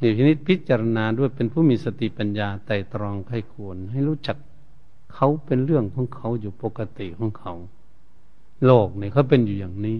[0.04, 4.36] นี่พินิจพิจารณาด้วยเป็นผู้มีสติปัญญาไต่ตรองไข้ควร ให้รู้จัก
[5.14, 7.52] เขาเป็นเรื่องของเขาอยู่ปกติของเขา
[8.66, 9.98] โลกเนี่ยเขาเป็นอยู่อย่างนี้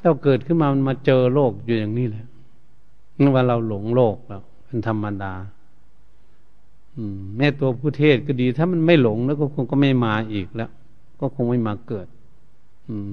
[0.00, 2.26] ถ้าเกิดขึ้นมามันมาเจอโลกอยู่อย่างนี้แหละ
[3.18, 5.32] นี่ว่าเราหลงโลกแล้วเป็นธรรมดา
[6.96, 10.70] อืม แม่ตัวผู้เทศก็ดี ถ้ามันไม่หลงแล้วก็คงก็ไม่มาอีกแล้ว
[11.20, 12.06] ก็คงไม่มาเกิด
[12.88, 13.10] อืม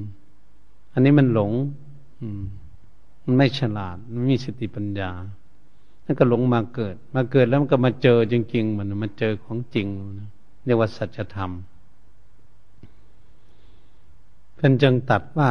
[0.94, 1.52] อันนี้มันหลง
[2.22, 2.42] อืม
[3.24, 5.12] มันไม่ฉลาด มันมีสติปัญญา
[6.08, 9.88] แล้วก็หลงมาเกิด มาเกิดแล้วมันก็มาเจอจริงๆมันมาเจอของจริง
[10.66, 11.52] เรียกว่าสัจธรรม
[14.56, 15.50] เป็นจึงตัดว่า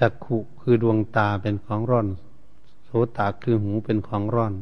[0.00, 2.06] จักขุคือดวงตาเป็นของร้อน
[2.84, 4.54] โสตาคือหูเป็นของร้อน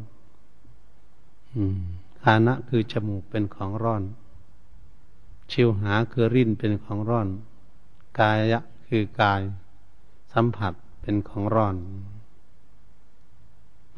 [2.23, 4.03] คานะคือจมูกเป็นของร้อน
[5.51, 7.29] ชิวหาคือริ้นเป็นของร้อน
[8.19, 9.41] กายะคือกาย
[10.33, 11.77] สัมผัสเป็นของร้อน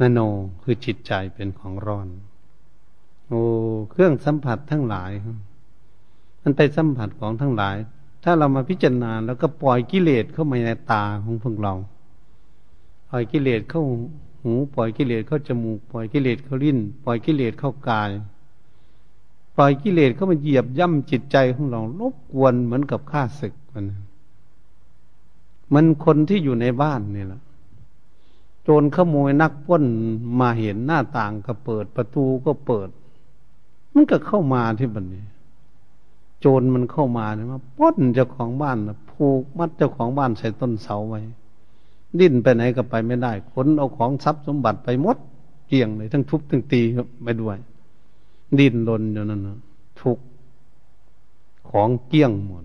[0.02, 0.18] มโน
[0.62, 2.08] คือจิตใจเป็นของร้อน
[3.28, 3.42] โอ้
[3.90, 5.10] เครื่องสัมผัสทั้งหลาย
[6.42, 7.76] มันไปสัมผัสของทั้งหลาย
[8.24, 11.74] ถ้าเรามาพิจารณาแล้วก็ปล่อยกิเลสเข้ามาในตาของพวกเรา
[13.08, 13.82] ปล่อยกิเลสเข้า
[14.42, 18.10] หูปล่อยกิเลสเข้าจมูก ปล่อยกิเลสเข้าลิ้น ปล่อยกิเลสเข้ากาย
[19.56, 23.86] ปล่อยกิเลสเข้ามาเหยียบย่ำจิตใจของเรารบกวนเหมือนกับข้าศึกมัน
[25.74, 27.40] มันคนที่อยู่ในบ้านนี่แหละ
[28.62, 29.84] โจรขโมยนักป้น
[30.40, 32.88] มาเห็นหน้าต่างก็เปิดประตูก็เปิด
[33.94, 35.24] มันก็เข้ามาที่บันนี้
[36.40, 38.78] โจรมันเข้ามาเนี่ยมาป้นเจ้าของบ้าน
[39.10, 41.20] ผูกมัดเจ้าของบ้านใส่ต้นเสาไว้
[42.18, 45.16] ดิ้นไปไหนก็ไปไม่ได้ขนเอาของทรัพย์สมบัติไปหมด
[45.68, 46.82] เกี่ยงเลยทั้งทุบทั้งตี
[47.24, 47.56] ไปด้วย
[48.58, 49.58] ดิ้นรนอยู่นั่นนะ
[50.00, 50.18] ทุก
[51.70, 52.64] ของเกี้ยงหมด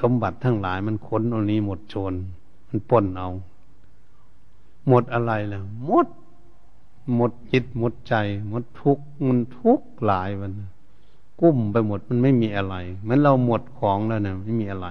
[0.00, 2.12] สมบัติทั้งหลายมันขนเอานี้หมดโจร
[2.68, 3.28] มันป้นเอา
[4.88, 6.06] หมดอะไรแล้วหมด
[7.14, 8.14] หมดจิตหมดใจ
[8.48, 10.52] หมดทุกข์มันทุกข์หลายมัน
[11.40, 14.88] กุ้มไปหมดมันไม่มีอะไรเหมือนเราหมดของแล้วเนี่ยไม่มีอะไร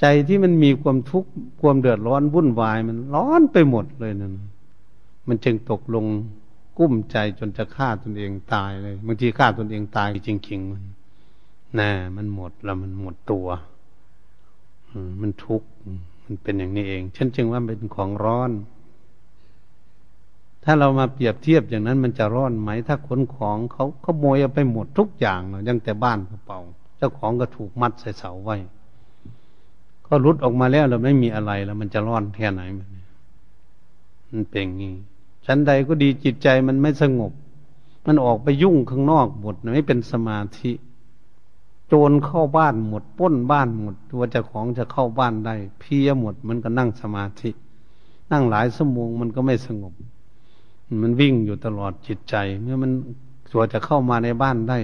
[0.00, 4.32] ใจที่มันมีความทุกข์ความเดือดร้อนวุ่นวาย มันร้อนไปหมดเลยนั่น
[5.28, 6.06] มันจึงตกลง
[6.78, 10.82] กุ้มใจจนจะฆ่าตนเองตายเลยบางทีฆ่าตนเองตายจริงๆมัน
[11.78, 13.46] น่มันหมดแล้วมันหมดตัว
[15.20, 15.68] มันทุกข์
[16.24, 18.50] มันเป็นอย่างนี้เองฉันจึงว่าเป็นของร้อน
[20.70, 26.60] ถ้าเรามาเปรียบเทียบอย่างนั้นมันจะร้อนไหม ถ้าขนของเขาขโมยเอาไปหมดทุกอย่างเนาะยังแต่บ้านกระเป๋า
[26.96, 28.56] เจ้าของก็ถูกมัดใส่เสาไว้
[30.06, 32.86] ก็รุดออกมาแล้วเราไม่มีอะไรแล้ว มันจะร้อนแค่ไหนมัน
[34.30, 34.94] มันเป็นงี้
[35.46, 37.32] ชั้นใดก็ดีจิตใจมันไม่สงบ
[38.06, 40.72] มันออกไปยุ่งข้างนอกหมดไม่เป็นสมาธิ
[41.88, 47.50] โจรเข้าบ้านหมดป้นบ้านหมด ตัวเจ้าของจะเข้าบ้านได้ เพียหมดมันก็นั่งสมาธิ
[48.32, 49.94] นั่งหลายชั่วโมงมันก็ไม่สงบ
[51.02, 52.90] มันวิ่งอยู่ตลอดจิตใจ เมื่อมัน
[53.50, 54.78] สวจะเข้ามาในบ้านได้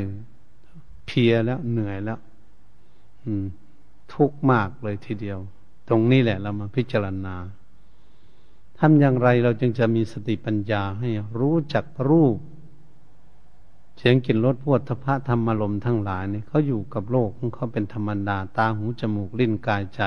[1.06, 2.18] เพียแล้วเหนื่อยแล้ว
[3.24, 3.44] อืม
[4.12, 5.38] ทุกข์มากเลยทีเดียว
[5.88, 7.34] ตรงนี้แหละเรามาพิจารณา
[8.78, 12.36] ทำอย่างไรเราจึงจะมีสติปัญญาให้รู้จักรูป
[13.98, 20.02] เสียงกลิ่นรสพวดทพะธรรมลมทั้งหลายเนี่ยเขาอยู่กับโลกของเขาเป็นธรรมดาตาหูจมูกลิ้นกายใจ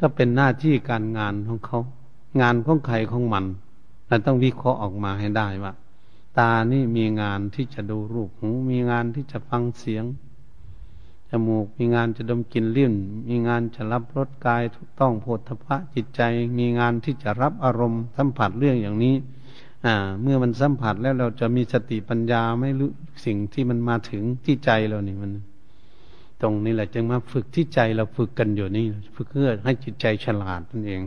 [0.00, 1.80] ก็เป็นหน้าที่การงานของเขา
[2.40, 3.44] งานของใครของมัน
[4.10, 5.72] เราต้องวิเคราะห์ออกมาให้ได้ว่า
[6.38, 10.04] ตานี่มีงานที่จะดูรูปหูมีงานที่จะฟังเสียง
[11.30, 12.94] จมูกมีงานจะดมกลิ่นลิ้น
[13.28, 16.20] มีงานจะรับรสกายถูกต้องโพธพะจิตใจ
[16.58, 19.14] มีงานที่จะรับอารมณ์สัมผัสเรื่องอย่างนี้
[19.86, 22.90] อ่า เมื่อมันสัมผัสแล้วเราจะมีสติปัญญาไม่รู้
[23.24, 25.32] สิ่งที่มันมาถึงที่ใจเรานี่มัน
[26.42, 28.84] ตรงนี้แหละจึงมาฝึกที่ใจเราฝึกกันอยู่นี่
[29.16, 31.02] ฝึกเพื่อให้จิตใจฉลาดนั่นเอง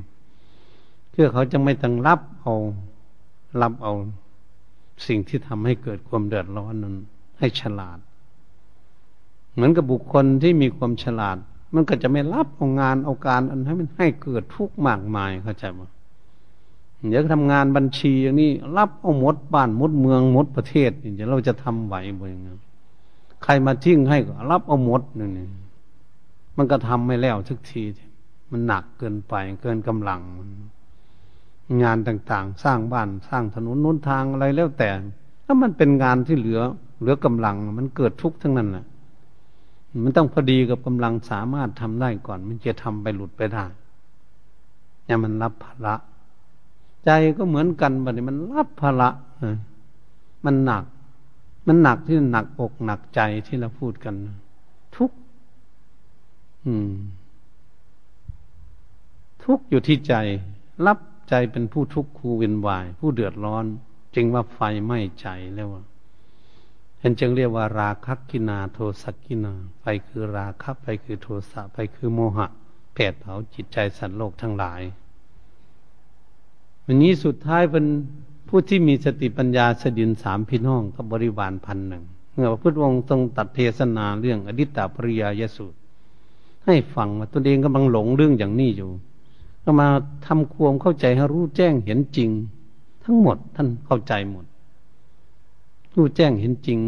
[1.12, 2.56] เพื่อเขาจะไม่ต้องรับเอา
[3.62, 3.94] รับเอา
[5.08, 6.96] สิ่งที่ทำให้เกิดความเดือดร้อนนั้น
[7.40, 8.00] ให้ฉลาด
[9.54, 11.38] เหมือนกับบุคคลที่มีความฉลาด
[11.76, 15.82] มันก็จะไม่รับเอางานเอาการอันให้มันให้เกิดทุกข์มากมายเข้าใจไหม
[17.10, 22.60] เดี๋ยวทำงานบัญชีอย่างนี้ รับเอาหมดบ้านหมดเมืองหมดประเทศเดี๋ยวเราจะทำไหวบ่ย่าง
[23.44, 25.48] ใครมาทิ้งให้ก็รับเอาหมดนี่
[26.58, 27.84] มันก็ทำไม่แล้วทุกที
[28.52, 30.22] มันหนักเกินไปเกินกำลัง
[31.84, 34.90] งานต่างๆ สร้างบ้านสร้างถนนนุนทางอะไรแล้วแต่
[35.46, 36.62] ถ้ามันเป็นงานที่เหลือ
[37.00, 38.86] เหลือกำลัง มันเกิดทุกข์ทั้งนั้นแหละ
[40.04, 43.66] มันต้องพอดีกับกำลังสามารถทำได้ก่อน มันจะทำไปหลุดไปได้
[45.06, 45.96] เนี่ยมันรับภาระ
[47.06, 49.10] ใจก็เหมือนกันบัดนี้มันรับภาระ
[50.46, 50.84] มันหนัก
[51.68, 54.16] มันหนักที่หนักอกหนักใจที่เราพูดกัน
[54.96, 55.12] ทุก
[56.66, 56.92] อืม
[59.44, 60.14] ทุกอยู่ที่ใจ
[60.88, 60.98] รับ
[61.30, 63.66] ใจเป็นผู้ทุกข์คูเวนวาย ผู้เดือดร้อน
[64.16, 65.68] จึงว่าไฟไหม้ใจแล้ว
[67.00, 72.48] เห็นจึงเรียกว่าราคักกินาโทสักกินาไฟคือราคะไฟคือโทสะไฟคือโมหะ
[72.94, 74.82] แผดเผาจิตใจสัตว์โลกทั้งหลาย
[76.86, 77.86] วันนี้สุดท้ายเป็น
[78.48, 85.78] ผู้ที่มีสติปัญญาสดินสามพี่น้องกับบริวารพันหนึ่งเมื่อพระพุทธองค์ทรงตัดเทศนาเรื่องอดิตตปริยายสูตร
[86.66, 88.92] ให้ฟังว่าตนเองกำลังหลงเรื่องอย่างนี้อยู่
[89.64, 89.88] ก็มา
[90.26, 92.30] ทำความเข้าใจให้รู้แจ้งเห็นจริง
[93.04, 94.46] ทั้งหมดท่านเข้าใจหมด
[95.96, 96.80] รู้แจ้งเห็นจริง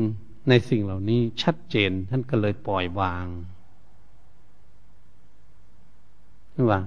[0.50, 3.26] ในสิ่งเหล่านี้ชัดเจนท่านก็เลยปล่อยวาง
[6.72, 6.80] ว่า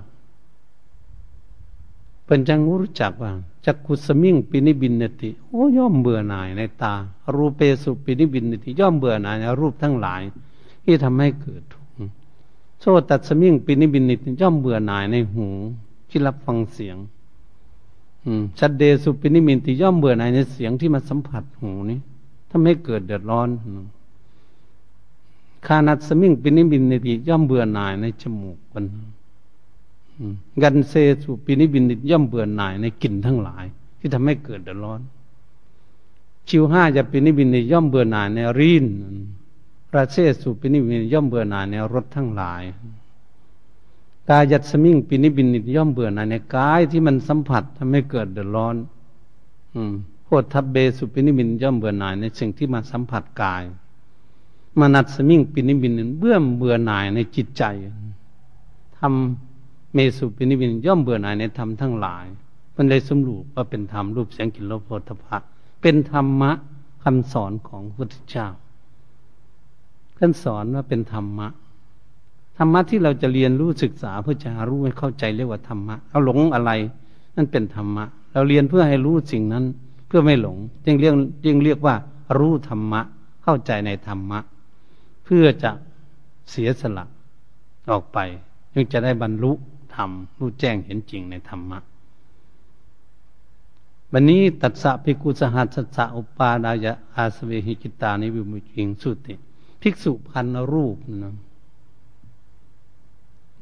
[2.26, 3.32] เป็นจังรู้จักว่า
[3.66, 6.94] จักขุสมิ่งปินิบินนติโอ้ย่อมเบื่อหน่ายในตา
[7.34, 10.22] รูปเปสุปินิบินนติย่อมเบื่อหน่ายในรูปทั้งหลาย
[10.84, 11.77] ที่ทำให้เกิดทุ
[12.80, 15.46] โซตัดสมิงปินิบินนติย่อมเบื่อหน่ายในหู
[16.08, 16.96] ที่รับฟังเสียง
[18.58, 21.98] ชัดเดสุปินิมินติย่อมเบื่อหน่ายในเสียงที่มาสัมผัสหูนี้
[22.50, 23.48] ทำให้เกิดเดือดร้อน
[25.66, 28.84] คานัดสมิงปินิบินนติย่อมเบื่อหน่ายในจมูกมัน
[30.62, 33.64] กันเซสุปินิบินิย่อมเบื่อหน่ายในกลิ่นทั้งหลาย
[33.98, 35.00] ที่ทำให้เกิดเดือดร้อน
[36.48, 38.84] ชิวห้าจะปินิบินย่อมเบื่อหน่ายในรีน
[39.94, 42.62] ราเซสุปินิบินย่อมเบื่อหน่ายในรถทั้งหลาย
[44.28, 45.46] กายัดสมิงปินิบิน
[45.76, 48.76] ย่อมเบื่อหน่ายในกายที่มันสัมผัสทำให้เกิดเดือดร้อน
[49.74, 49.92] อืม
[50.24, 53.62] โพทับเบสุปินิบินย่อมเบื่อหน่ายในสิ่งที่มาสัมผัสกาย
[54.78, 57.62] มานัดสมิงปินิบินเบื่อเบื่อหน่ายในจิตใจ
[58.98, 62.26] ทำเมสุปินิวินย่อมเบื่อหน่ายในธรรมทั้งหลาย
[62.76, 65.38] มันเลยสมรูปว่าเป็นธรรมรูปเสียงกลิ่นรสโผฏฐะ
[65.82, 66.50] เป็นธรรมะ
[67.02, 68.48] คำสอนของพระพุทธเจ้า
[70.18, 71.48] ท่านสอนว่าเป็นธรรมะ
[72.58, 76.70] ธรรมะที่เราจะเรียนรู้ศึกษาเพื่อจะรู้ให้เข้าใจเรียกว่าธรรมะเอาหลงอะไร
[77.36, 79.64] นั่นเป็นธรรมะ เราเรียนเพื่อให้รู้สิ่งนั้น
[80.06, 81.94] เพื่อไม่หลง จึงเรียกจึงเรียกว่า
[82.38, 83.00] รู้ธรรมะ
[83.42, 84.38] เข้าใจในธรรมะ
[85.24, 85.70] เพื่อจะ
[86.50, 87.04] เสียสละ
[87.90, 88.18] ออกไป
[88.72, 89.52] จึงจะได้บรรลุ
[89.94, 91.78] ธรรมรู้แจ้งเห็นจริงในธรรมะ
[94.12, 99.34] วันนี้ตัดสะภิกุสหัสสะอุปาดายะอาสเวหิกิตานิวิมุจิงสุติ
[99.82, 101.34] ภิกษุพันรูปนะ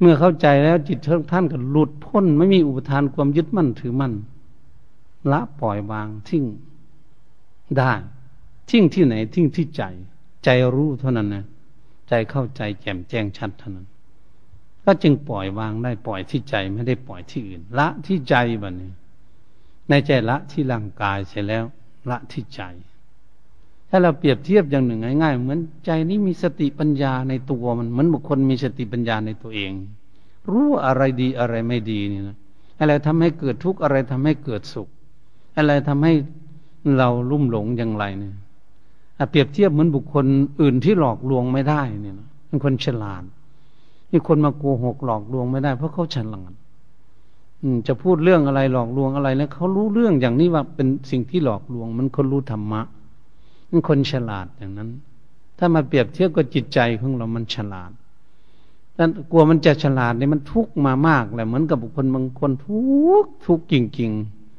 [0.00, 0.98] เมื่อเข้าใจแล้วจิต
[1.31, 4.12] ท่านก็หลุดพ้น ไม่มีอุปทานความยึดมั่นถือมั่น
[5.33, 6.44] ละปล่อยวางทิ้ง
[7.76, 7.92] ได้
[8.70, 9.83] ทิ้งที่ไหนทิ้งที่ใจ
[10.44, 11.44] ใจรู้เท่านั้นนะ
[12.09, 13.87] ใจเข้าใจแจ่มแจ้งชัดเท่านั้น
[14.85, 18.92] ก็จึงปล่อยวางได้ปล่อยที่ใจไม่ได้ปล่อยที่อื่น ละที่ใจบันนี้
[19.88, 21.64] ในใจละที่ร่างกายเสร็จแล้ว
[22.11, 22.61] ละที่ใจ
[23.90, 29.72] ถ้าเราเปรียบเทียบอย่างหนึ่งง่ายๆเหมือนใจนี้มีสติปัญญาในตัวมันเหมือนบุคคลมีสติปัญญาในตัวเอง
[30.53, 32.37] รู้อะไรดีอะไรไม่ดีนี่นะ
[32.79, 34.88] อะไรทำให้เกิดทุกข์อะไรทำให้เกิดสุข
[35.57, 36.14] อะไรทำให้
[36.96, 38.35] เราลุ่มหลงอย่างไรเนี่ย
[39.31, 40.27] เปรียบเทียบเหมือนบุคคล
[40.61, 43.22] อื่นที่หลอกลวงไม่ได้เนี่ยนะเป็นคนฉลาด
[44.11, 46.52] มีคนมาโกหกหลอกลวงไม่ได้ เพราะเขาฉลาด
[47.87, 52.81] จะพูดเรื่องอะไรหลอกลวงอะไรแล้วเขารู้เรื่องอย่างนี้ว่าเป็นสิ่งที่หลอกลวง มันคนรู้ธรรมะ
[53.77, 54.90] มันคนฉลาดอย่างนั้น
[55.58, 57.90] ถ้ามาเปรียบเทียบกับจิตใจของเรามันฉลาด
[58.94, 62.81] แต่กลัวมันจะฉลาดเนี่ยมันทุกมามากแหละเหมือนกับบุคคลบางคนทุ
[63.22, 64.10] กทุกจริง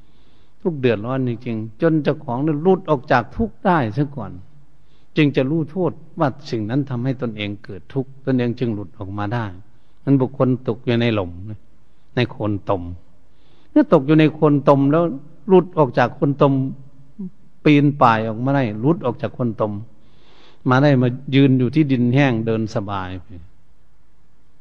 [0.07, 4.31] ๆ ทุกเดือดร้อนจริงๆจนเจ้าของเนี่ยรุดออกจากทุกได้ซะก่อน
[5.17, 9.45] จึงจะรู้โทษว่าสิ่งนั้นทำให้ตนเองเกิดทุกข์ตนเองจึงหลุดออกมาได้
[10.03, 11.31] นั้นบุคคลตกอยู่ในหล่ม
[12.15, 12.81] ในโคนตม
[13.71, 15.03] เมื่อตกอยู่ในโคนตมแล้ว
[15.47, 16.53] หลุดออกจากคนตม
[17.67, 19.73] ปีนป่ายออกมาได้หลุดออกจากคนตม
[20.69, 23.25] มาได้มายืนอยู่ที่ดินแห้งเดินสบายไป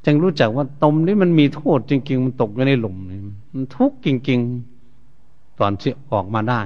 [0.05, 3.21] จึงรู้จักว่าตมนี่มันมีโทษจริง ๆ มันตกอยู่ในหลุมนี่
[3.53, 4.41] มันทุกข์จริง
[4.99, 6.61] ๆ ตอนที่ออกมาได้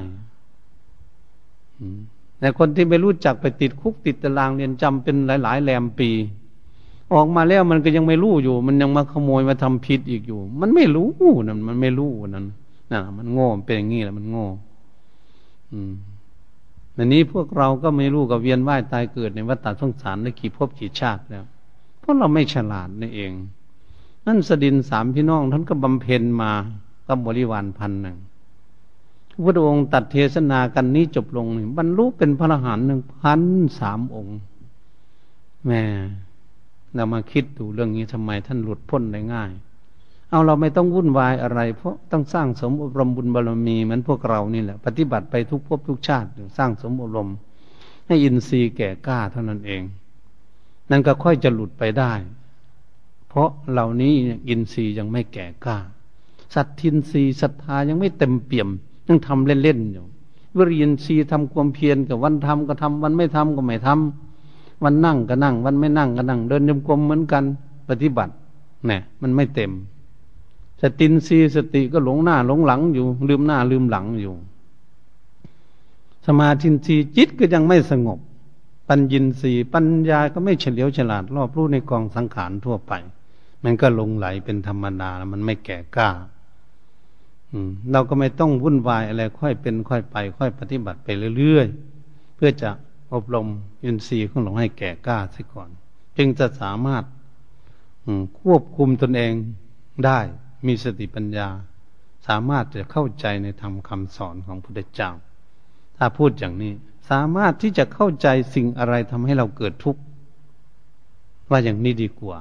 [2.38, 6.10] แต่คนที่ไม่รู้จักไปติดคุกติดตารางเรียนจำเป็นหลาย ๆ แรมปี
[7.14, 11.08] ออกมาแล้วมันก็ยังไม่รู้อยู่ มันยังมาขโมยมาทำผิดอีกอยู่ มันไม่รู้
[11.46, 12.46] นั่นมันไม่รู้นั่น
[12.92, 14.46] น่ะมันโง่เป็นอย่างนี้แหละมันโง่
[15.72, 15.92] อืม
[17.00, 21.44] อันนี้พวกเราก็ไม่รู้กับเวียนว่ายตายเกิดในวัฏสงสารได้กี่ภพกี่ชาติแล้ว
[22.00, 23.32] เพราะเราไม่ฉลาดนั่นเอง
[24.26, 26.50] นั่นสดินสามพี่น้องท่านก็บำเพ็ญมา
[27.08, 28.16] กับบริวารพันหนึ่ง
[29.44, 31.46] พระองค์ตัดเทศนากันนี้จบลง
[31.78, 33.40] บรรลุเป็นพระอรหันต์หนึ่งพัน
[33.80, 34.38] สามองค์
[35.66, 35.82] แม่
[36.94, 39.50] เรามาคิดดูเรื่องนี้ทำไมท่านหลุดพ้นได้ง่าย
[40.30, 46.28] เอาเราไม่ต้องวุ่นวายอะไร เพราะต้องสร้างสมอบรมบุญบารมีเหมือนพวกเรานี่แหละ ปฏิบัติไปทุกภพทุกชาติ
[46.58, 47.28] สร้างสมอบรม
[48.06, 49.82] ให้อินทรีย์แก่กล้าเท่านั้นเอง
[50.90, 52.12] นั่นก็ค่อยจะหลุดไปได้
[53.28, 54.12] เพราะเหล่านี้
[54.48, 55.78] อินทรีย์ยังไม่แก่กล้า
[56.54, 58.68] สัตทินทรีย์ศรัทธายังไม่เต็มเปี่ยม
[59.08, 60.04] ยังทำเล่นๆอยู่
[60.56, 67.44] วิริยินทรีย์ทำความเพียรกับวันทำก็ทำวันไม่ทำก็ไม่ทำวันนั่งก็นั่ง วันไม่นั่งก็นั่ง เดินยมกลมเหมือนกัน
[67.88, 68.32] ปฏิบัติ
[68.86, 69.70] เนี่ยมันไม่เต็ม
[70.82, 74.34] สตินรีสติก็หลงหน้าหลงหลังอยู่ ลืมหน้าลืมหลังอยู่
[76.26, 78.18] สมาธินรีจิตก็ยังไม่สงบ
[78.88, 82.92] ปัญญินรีปัญญาก็ไม่เฉลียวฉลาด รอบรู้ในกองสังขารทั่วไป
[83.64, 86.10] มันก็ลงไหลเป็นธรรมดามันไม่แก่กล้า
[87.92, 92.70] เราก็ไม่ต้องวุ่นวายอะไรค่อยเป็นค่อยไป ค่อยปฏิบัติไปเรื่อยๆ เพื่อจะ
[93.12, 93.46] อบรม
[93.84, 95.68] ยินทรีย์ของเราให้แก่กล้าซะก่อน
[96.16, 97.04] จึงจะสามารถ
[98.40, 99.32] ควบคุมตนเอง
[100.04, 100.20] ได้
[100.66, 101.48] มีสติปัญญา
[102.26, 105.10] สามารถจะเข้าใจในธรรมคำสอนของพระพุทธเจ้า
[105.96, 106.72] ถ้าพูดอย่างนี้
[107.10, 110.00] สามารถที่จะเข้าใจสิ่งอะไรทำให้เราเกิดทุกข์
[111.50, 112.38] ว่าอย่างนี้ดีกว่า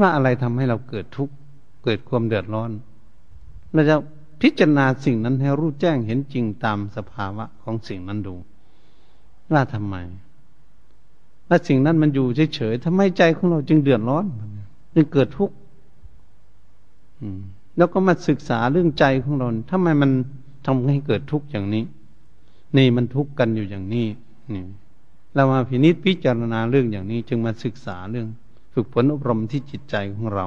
[0.00, 1.34] ว่าอะไรทำให้เราเกิดทุกข์
[1.84, 2.70] เกิดความเดือดร้อน
[3.72, 3.96] เราจะ
[4.42, 8.34] พิจารณาสิ่งนั้นให้รู้แจ้งเห็นจริงตามสภาวะของสิ่งนั้นดู
[9.52, 9.94] ว่าทำไม
[11.48, 14.24] ว่าสิ่งนั้นมันอยู่เฉยๆทำไมใจของเราจึงเดือดร้อน
[14.94, 15.54] จึงเกิดทุกข์
[17.76, 20.10] แล้วก็มาศึกษาเรื่องใจของเราทำไมมัน
[20.66, 21.84] ทำให้เกิดทุกข์อย่างนี้
[22.76, 24.06] นี่มันทุกข์กันอยู่อย่างนี้
[24.54, 24.64] นี่
[25.34, 28.26] เรามาพินิจพิจารณาเรื่องอย่างนี้ จึงมาศึกษาเรื่อง
[28.72, 30.46] ฝึกฝนอบรมที่จิตใจของเรา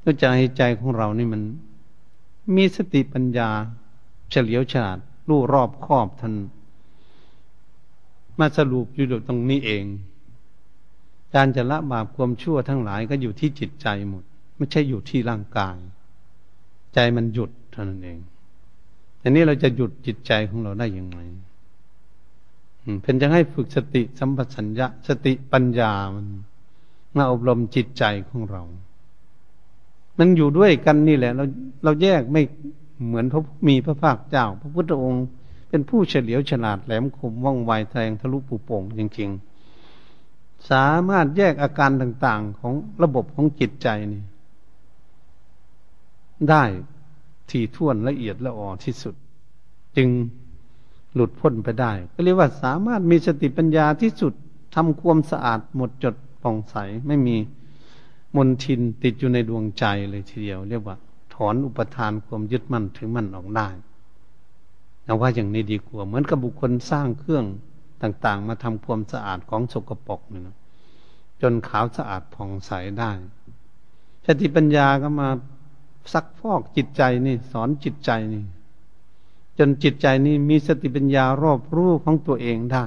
[0.00, 1.42] เพื่อจะให้ใจของเรานี่มัน
[2.56, 3.48] มีสติปัญญา
[4.30, 6.34] เฉลียวฉลาดรู้รอบครอบท่าน
[8.38, 9.84] มาสรุปอยู่ตรงนี้เอง
[11.34, 14.24] การจะละบาปความชั่วทั้งหลายก็อยู่ที่จิตใจหมด
[14.56, 15.76] ไม่ใช่อยู่ที่ร่างกาย
[16.94, 18.18] ใจมันหยุดเท่านั้นเอง
[19.22, 21.18] อันนี้เราจะหยุดจิตใจของเราได้ยังไง
[23.02, 26.26] เป็นจะให้ฝึกสติสัมปชัญญะสติปัญญามัน
[27.16, 28.62] มาอบรมจิตใจของเรา
[30.18, 31.44] มันอยู่ด้วยกันนี่แหละ เรา
[31.84, 32.42] เราแยกไม่
[33.06, 35.24] เหมือนพระมีพระภาคเจ้า พระพุทธองค์
[35.68, 44.22] เป็นผู้เฉลียวฉลาดแหลมคมว่องไวแทงทะลุปูโป่งจริงๆ สามารถแยกอาการต่างๆของระบบของจิตใจนี่
[46.50, 46.64] ได้
[47.50, 49.14] ที่ท่วนละเอียดละออที่สุด
[49.96, 50.08] จึง
[51.14, 54.32] หลุดพ้นไปได้ ก็เรียกว่าสามารถมีสติปัญญาที่สุด
[54.74, 56.76] ทำความสะอาดหมดจดป่องใส
[57.06, 57.36] ไม่มี
[58.36, 60.96] มนทินติดอยู่ในดวงใจเลยทีเดียว เรียกว่า
[61.34, 63.68] ถอนอุปทานความยึดมั่นถือมั่นออกได้
[65.04, 67.44] เอาว่าอย่างนี้ดีกว่าเหมือนกับบุคคลสร้างเครื่อง
[68.02, 70.56] ต่างๆ มาทำความสะอาดของสกปรกนี่นะ
[71.42, 73.10] จนขาวสะอาดผ่องใสได้
[74.26, 75.28] สติปัญญาก็มา
[76.12, 78.44] ซักฟอกจิตใจนี่ สอนจิตใจนี่
[79.58, 82.84] จนจิตใจนี่มีสติปัญญารอบรู้ของตัวเองได้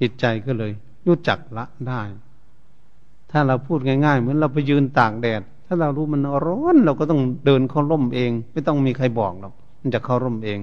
[0.00, 0.72] จิตใจก็เลย
[1.06, 2.02] รู้จักละได้
[3.30, 10.60] ถ้าเราพูดง่ายๆ เหมือนเราไปยืนตากแดด ถ้าเรารู้มันร้อนเราก็ต้องเดินเข้าร่มเอง ไม่ต้องมีใครบอกหรอกมันจะเข้าร่มเอง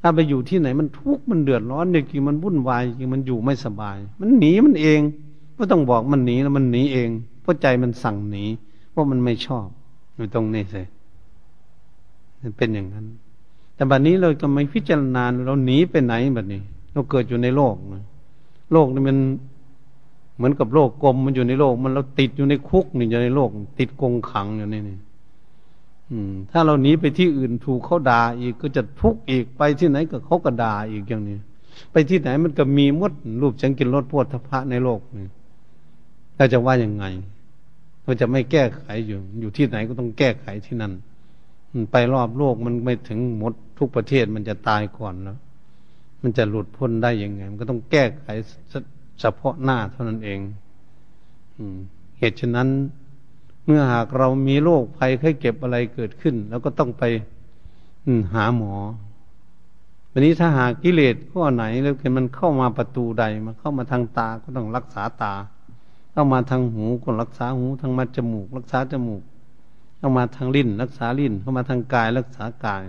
[0.00, 5.00] ถ้าไปอยู่ที่ไหนมันทุกข์มันเดือดร้อนจริงมันวุ่นวายจริงมันอยู่ไม่สบาย มันหนีมันเอง
[5.56, 7.10] ไม่ต้องบอกมันหนีแล้วมันหนีเอง
[7.42, 8.44] เพราะใจมันสั่งหนี
[8.90, 9.66] เพราะมันไม่ชอบ
[10.14, 10.82] อยู่ตรงนี้สิ
[12.40, 13.06] มันเป็นอย่างนั้น
[13.74, 16.62] แต่บัดนี้เราก็ไม่พิจารณาเราหนีไปไหนแบบนี้
[16.92, 18.04] เราเกิดอยู่ในโลกนะ
[18.72, 19.18] โลกนี่มัน
[20.36, 24.98] เหมือนกับโลกกลมมันอยู่ในโลก มันเราติดอยู่ในคุกนี่อยู่ในโลก ติดกงขังอยู่นี่นี่
[26.50, 31.36] ถ้าเราหนีไปที่อื่นถูกเขาด่าอีกก็จะทุกข์อีกไปที่ไหนก็เขาก็ด่าอีกอย่างนี้
[31.92, 35.26] ไปที่ไหนมันก็มีมดรูปฉันกินรสพวดทพะในโลกนี่
[36.36, 37.04] เราจะว่ายังไง
[38.10, 40.92] เราจะไม่แก้ไขอยู่ อยู่ที่ไหนก็ต้องแก้ไขที่นั่น
[41.92, 45.38] ไปรอบโลกมันไม่ถึงหมดทุกประเทศมันจะตายก่อนแล้ว
[46.22, 48.26] มันจะหลุดพ้นได้ยังไง มันก็ต้องแก้ไข
[49.20, 50.40] เฉพาะหน้าเท่านั้นเอง
[52.18, 52.68] เหตุฉะนั้น
[53.64, 57.02] เมื่อหากเรามีโรคภัยไข้เก็บอะไรเกิดขึ้น แล้วก็ต้องไป
[58.34, 58.74] หาหมอ
[60.12, 65.34] วันนี้ถ้าหากกิเลสข้อไหนแล้วเกิดมันเข้ามาประตูใด มันเข้ามาทางตาก็ต้องรักษาตา
[66.12, 69.22] เข้ามาทางหูก็รักษาหูทางมาจมูก รักษาจมูก
[69.98, 72.84] เข้ามาทางลิ้น รักษาลิ้นเข้ามาทางกาย รักษากาย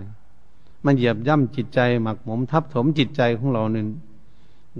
[0.84, 3.86] มันเหยียบย่ำจิตใจ หมักหมมทับถมจิตใจของเราเนี่ย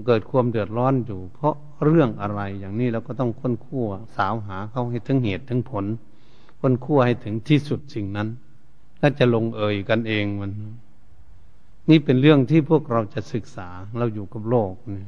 [0.05, 5.85] เกิดความเดือดร้อนอยู่ เพราะเรื่องอะไรอย่างนี้เราก็ต้องค้นคั่วสาวหาเข้าให้ถึงเหตุถึงผล
[6.59, 8.27] ค้นคั่วให้ถึงที่สุดสิ่งนั้น
[8.99, 10.51] ถ้าจะลงเอ่ยกันเองมัน
[11.89, 13.67] นี่เป็นเรื่องที่พวกเราจะศึกษา
[13.97, 15.05] เราอยู่กับโลกนี่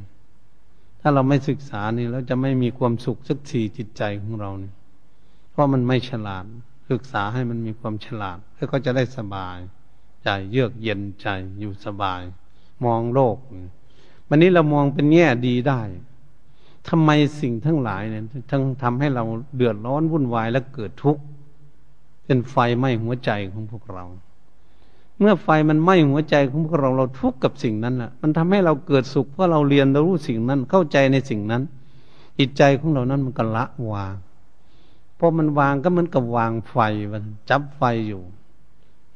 [1.08, 4.74] ถ้าเราไม่ศึกษานี่เราจะไม่มีความสุขสักทีจิตใจของเราเนี่ย
[5.52, 6.46] เพราะมันไม่ฉลาด
[6.92, 9.58] ศึกษาให้มันมีความฉลาดแล้วก็จะได้สบาย
[10.24, 11.28] ใจเยือกเย็นใจ
[11.60, 12.22] อยู่สบาย
[12.86, 13.38] มองโลก
[14.28, 15.82] วันนี้เรามองเป็นแง่ดีได้
[16.90, 17.10] ทำไม
[17.42, 19.24] สิ่งทั้งหลายเนี่ยทั้งทำให้เรา
[19.56, 21.22] เดือดร้อนวุ่นวายและเกิดทุกข์
[22.26, 24.06] เป็นไฟไหม้หัวใจของพวกเรา
[25.20, 31.62] เมื่อไฟมันไหม้หัวใจของพวกเราเราทุกข์กับสิ่งนั้นแหละมันทำให้เราเกิดสุขเพราะเราเรียนเรารู้สิ่งนั้นเข้าใจในสิ่งนั้น
[32.40, 34.16] จิตใจของเรานั้นมันก็ละวาง
[35.18, 36.78] พอมันวางก็เหมือนกับวางไฟ
[37.14, 38.22] มันจับไฟอยู่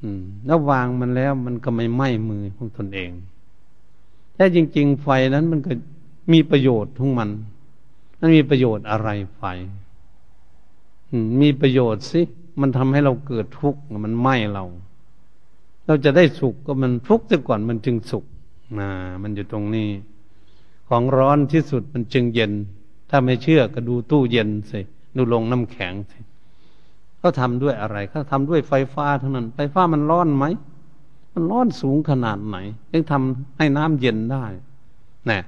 [0.02, 3.12] อืม แล้ววางมันแล้วมันก็ไม่ไหม้มือของตนเอง
[4.36, 5.72] แต่จริง ๆ ไฟนั้นมันก็
[6.32, 7.30] มีประโยชน์ของมัน
[8.20, 9.43] มันมีประโยชน์อะไรไฟ
[11.41, 12.22] มีประโยชน์สิ
[12.62, 14.66] มันทำให้เราเกิดทุกข์ มันไหม้เรา
[15.90, 18.26] เราจะได้สุขก็มันทุกข์ซะก่อนมันจึงสุข
[18.80, 18.90] นะ
[19.24, 19.90] มันอยู่ตรงนี้
[20.88, 22.52] ของร้อนที่สุดมันจึงเย็น
[23.10, 24.80] ถ้าไม่เชื่อก็ดูตู้เย็นสิ
[25.16, 26.20] ดูลงน้ำแข็งสิ
[27.20, 30.46] เขาทำด้วยอะไรเขาทำด้วยไฟฟ้าเท่านั้น ไฟฟ้ามันร้อนไหม
[31.34, 32.58] มันร้อนสูงขนาดไหน
[32.94, 34.46] ยังทำให้น้ำเย็นได้
[35.30, 35.40] นี่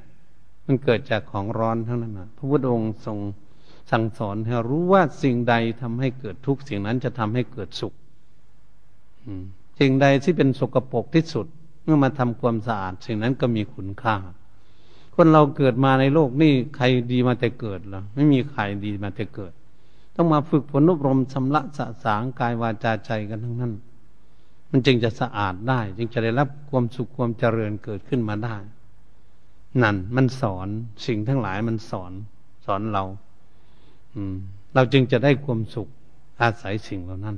[0.65, 3.17] มันเกิดจากของร้อนทั้งนั้นนะพระพุทธองค์ทรง
[3.91, 7.93] สั่งสอนให้รู้ว่าสิ่งใดทำให้เกิดทุกข์สิ่งนั้นจะทำให้เกิดสุข
[9.25, 9.45] อืม
[9.81, 11.45] สิ่งใดที่เป็นสกปรกที่สุด
[11.83, 14.15] เมื่อมาทำความสะอาด สิ่งนั้นก็มีคุณค่า
[15.15, 19.53] คนเราเกิดมาในโลกนี่ใครดีมาแต่เกิดหรอไม่มีใครดีมาแต่เกิด
[20.15, 23.73] ต้องมาฝึกฝนอบรมชำระสะสางกายวาจาใจกันทั้งนั้น
[24.71, 28.55] มันจึงจะสะอาดได้ จึงจะได้รับความสุขความเจริญเกิดขึ้นมาได้
[29.81, 30.67] นั่นมันสอน
[31.05, 32.11] สิ่งทั้งหลายมันสอน
[32.65, 33.03] สอนเรา
[34.15, 34.35] อืม
[34.73, 35.87] เราจึงจะได้ความสุข
[36.41, 37.37] อาศัยสิ่งเหล่านั้น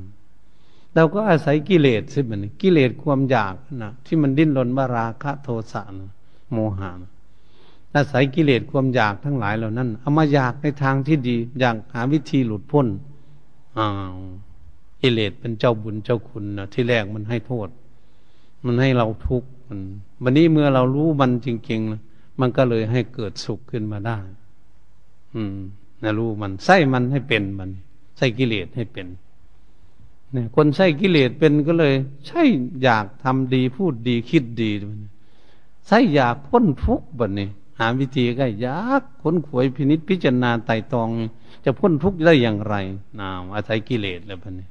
[0.95, 6.11] เราก็อาศัยกิเลสสิมันกิเลสความอยากนะที่มันดิ้นรนว่าราคะโทสะนะ
[6.51, 7.11] โมหะนะ
[7.95, 12.87] อาศัยกิเลสความอยากทั้งหลายเหล่านั้นเอามาอยากในทางที่ดีอยากหาวิธีหลุดพ้น
[13.77, 14.17] อ้าว
[15.01, 17.69] กิเลสเป็นเจ้าบุญเจ้าคุณนะที่แรกมันให้โทษ
[18.65, 19.79] มันให้เราทุกข์มัน
[20.23, 22.01] วันนี้เมื่อเรารู้มันจริงๆนะ
[22.39, 24.17] มันก็เลยให้เกิดสุขขึ้นมาได้
[25.35, 25.57] อืม
[26.03, 27.69] นะรู้มันใส่มันให้เป็นมัน
[28.17, 29.07] ใส่กิเลสให้เป็น
[30.33, 31.93] เนี่ย คนใช้กิเลสเป็นก็เลย
[32.27, 32.43] ใช่
[32.83, 34.71] อยากทำดีพูดดีคิดดี
[35.87, 41.09] ใช่อยากพ้นทุกข์แบบนี้หาวิธีก็ยากค้นขวยพินิษพิจารณาไต่ตอง
[41.65, 42.75] จะพ้นทุกข์ได้อย่างไร
[43.19, 44.67] นาอาศัยกิเลสแล้วแบบนี้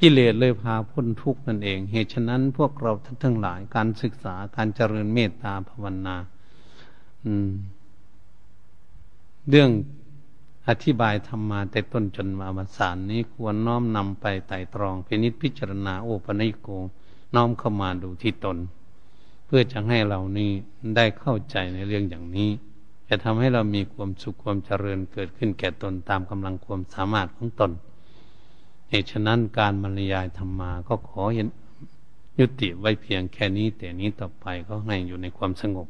[0.00, 6.16] กิเลสเลยพาพ้นทุกข์นั่นเอง เหตุฉะนั้นพวกเราทั้งทั้งหลายการศึกษาการเจริญเมตตาภาวนา
[7.24, 7.50] อืม
[9.48, 9.70] เรื่อง
[10.68, 16.68] อธิบายธรรมมาแต่ต้นจนมาอวสานนี้ควรน้อมนำไปไต่ตรองพินิจพิจารณาโอปนิโก
[17.34, 18.58] น้อมเข้ามาดูที่ตน
[19.46, 20.50] เพื่อจะให้เรานี้
[20.96, 22.50] ได้เข้าใจในเรื่องอย่างนี้
[23.08, 27.70] จะทำให้เรามีความสุขความเจริญเกิดขึ้นแก่ตนตามกำลังความสามารถของตน
[28.88, 31.48] เหตุฉะนั้นการบรรยายธรรมาก็ขอเห็น
[32.38, 35.88] ยุติไว้เพียงแค่นี้แต่นี้ต่อไปก็ให้อยู่ในความสงบ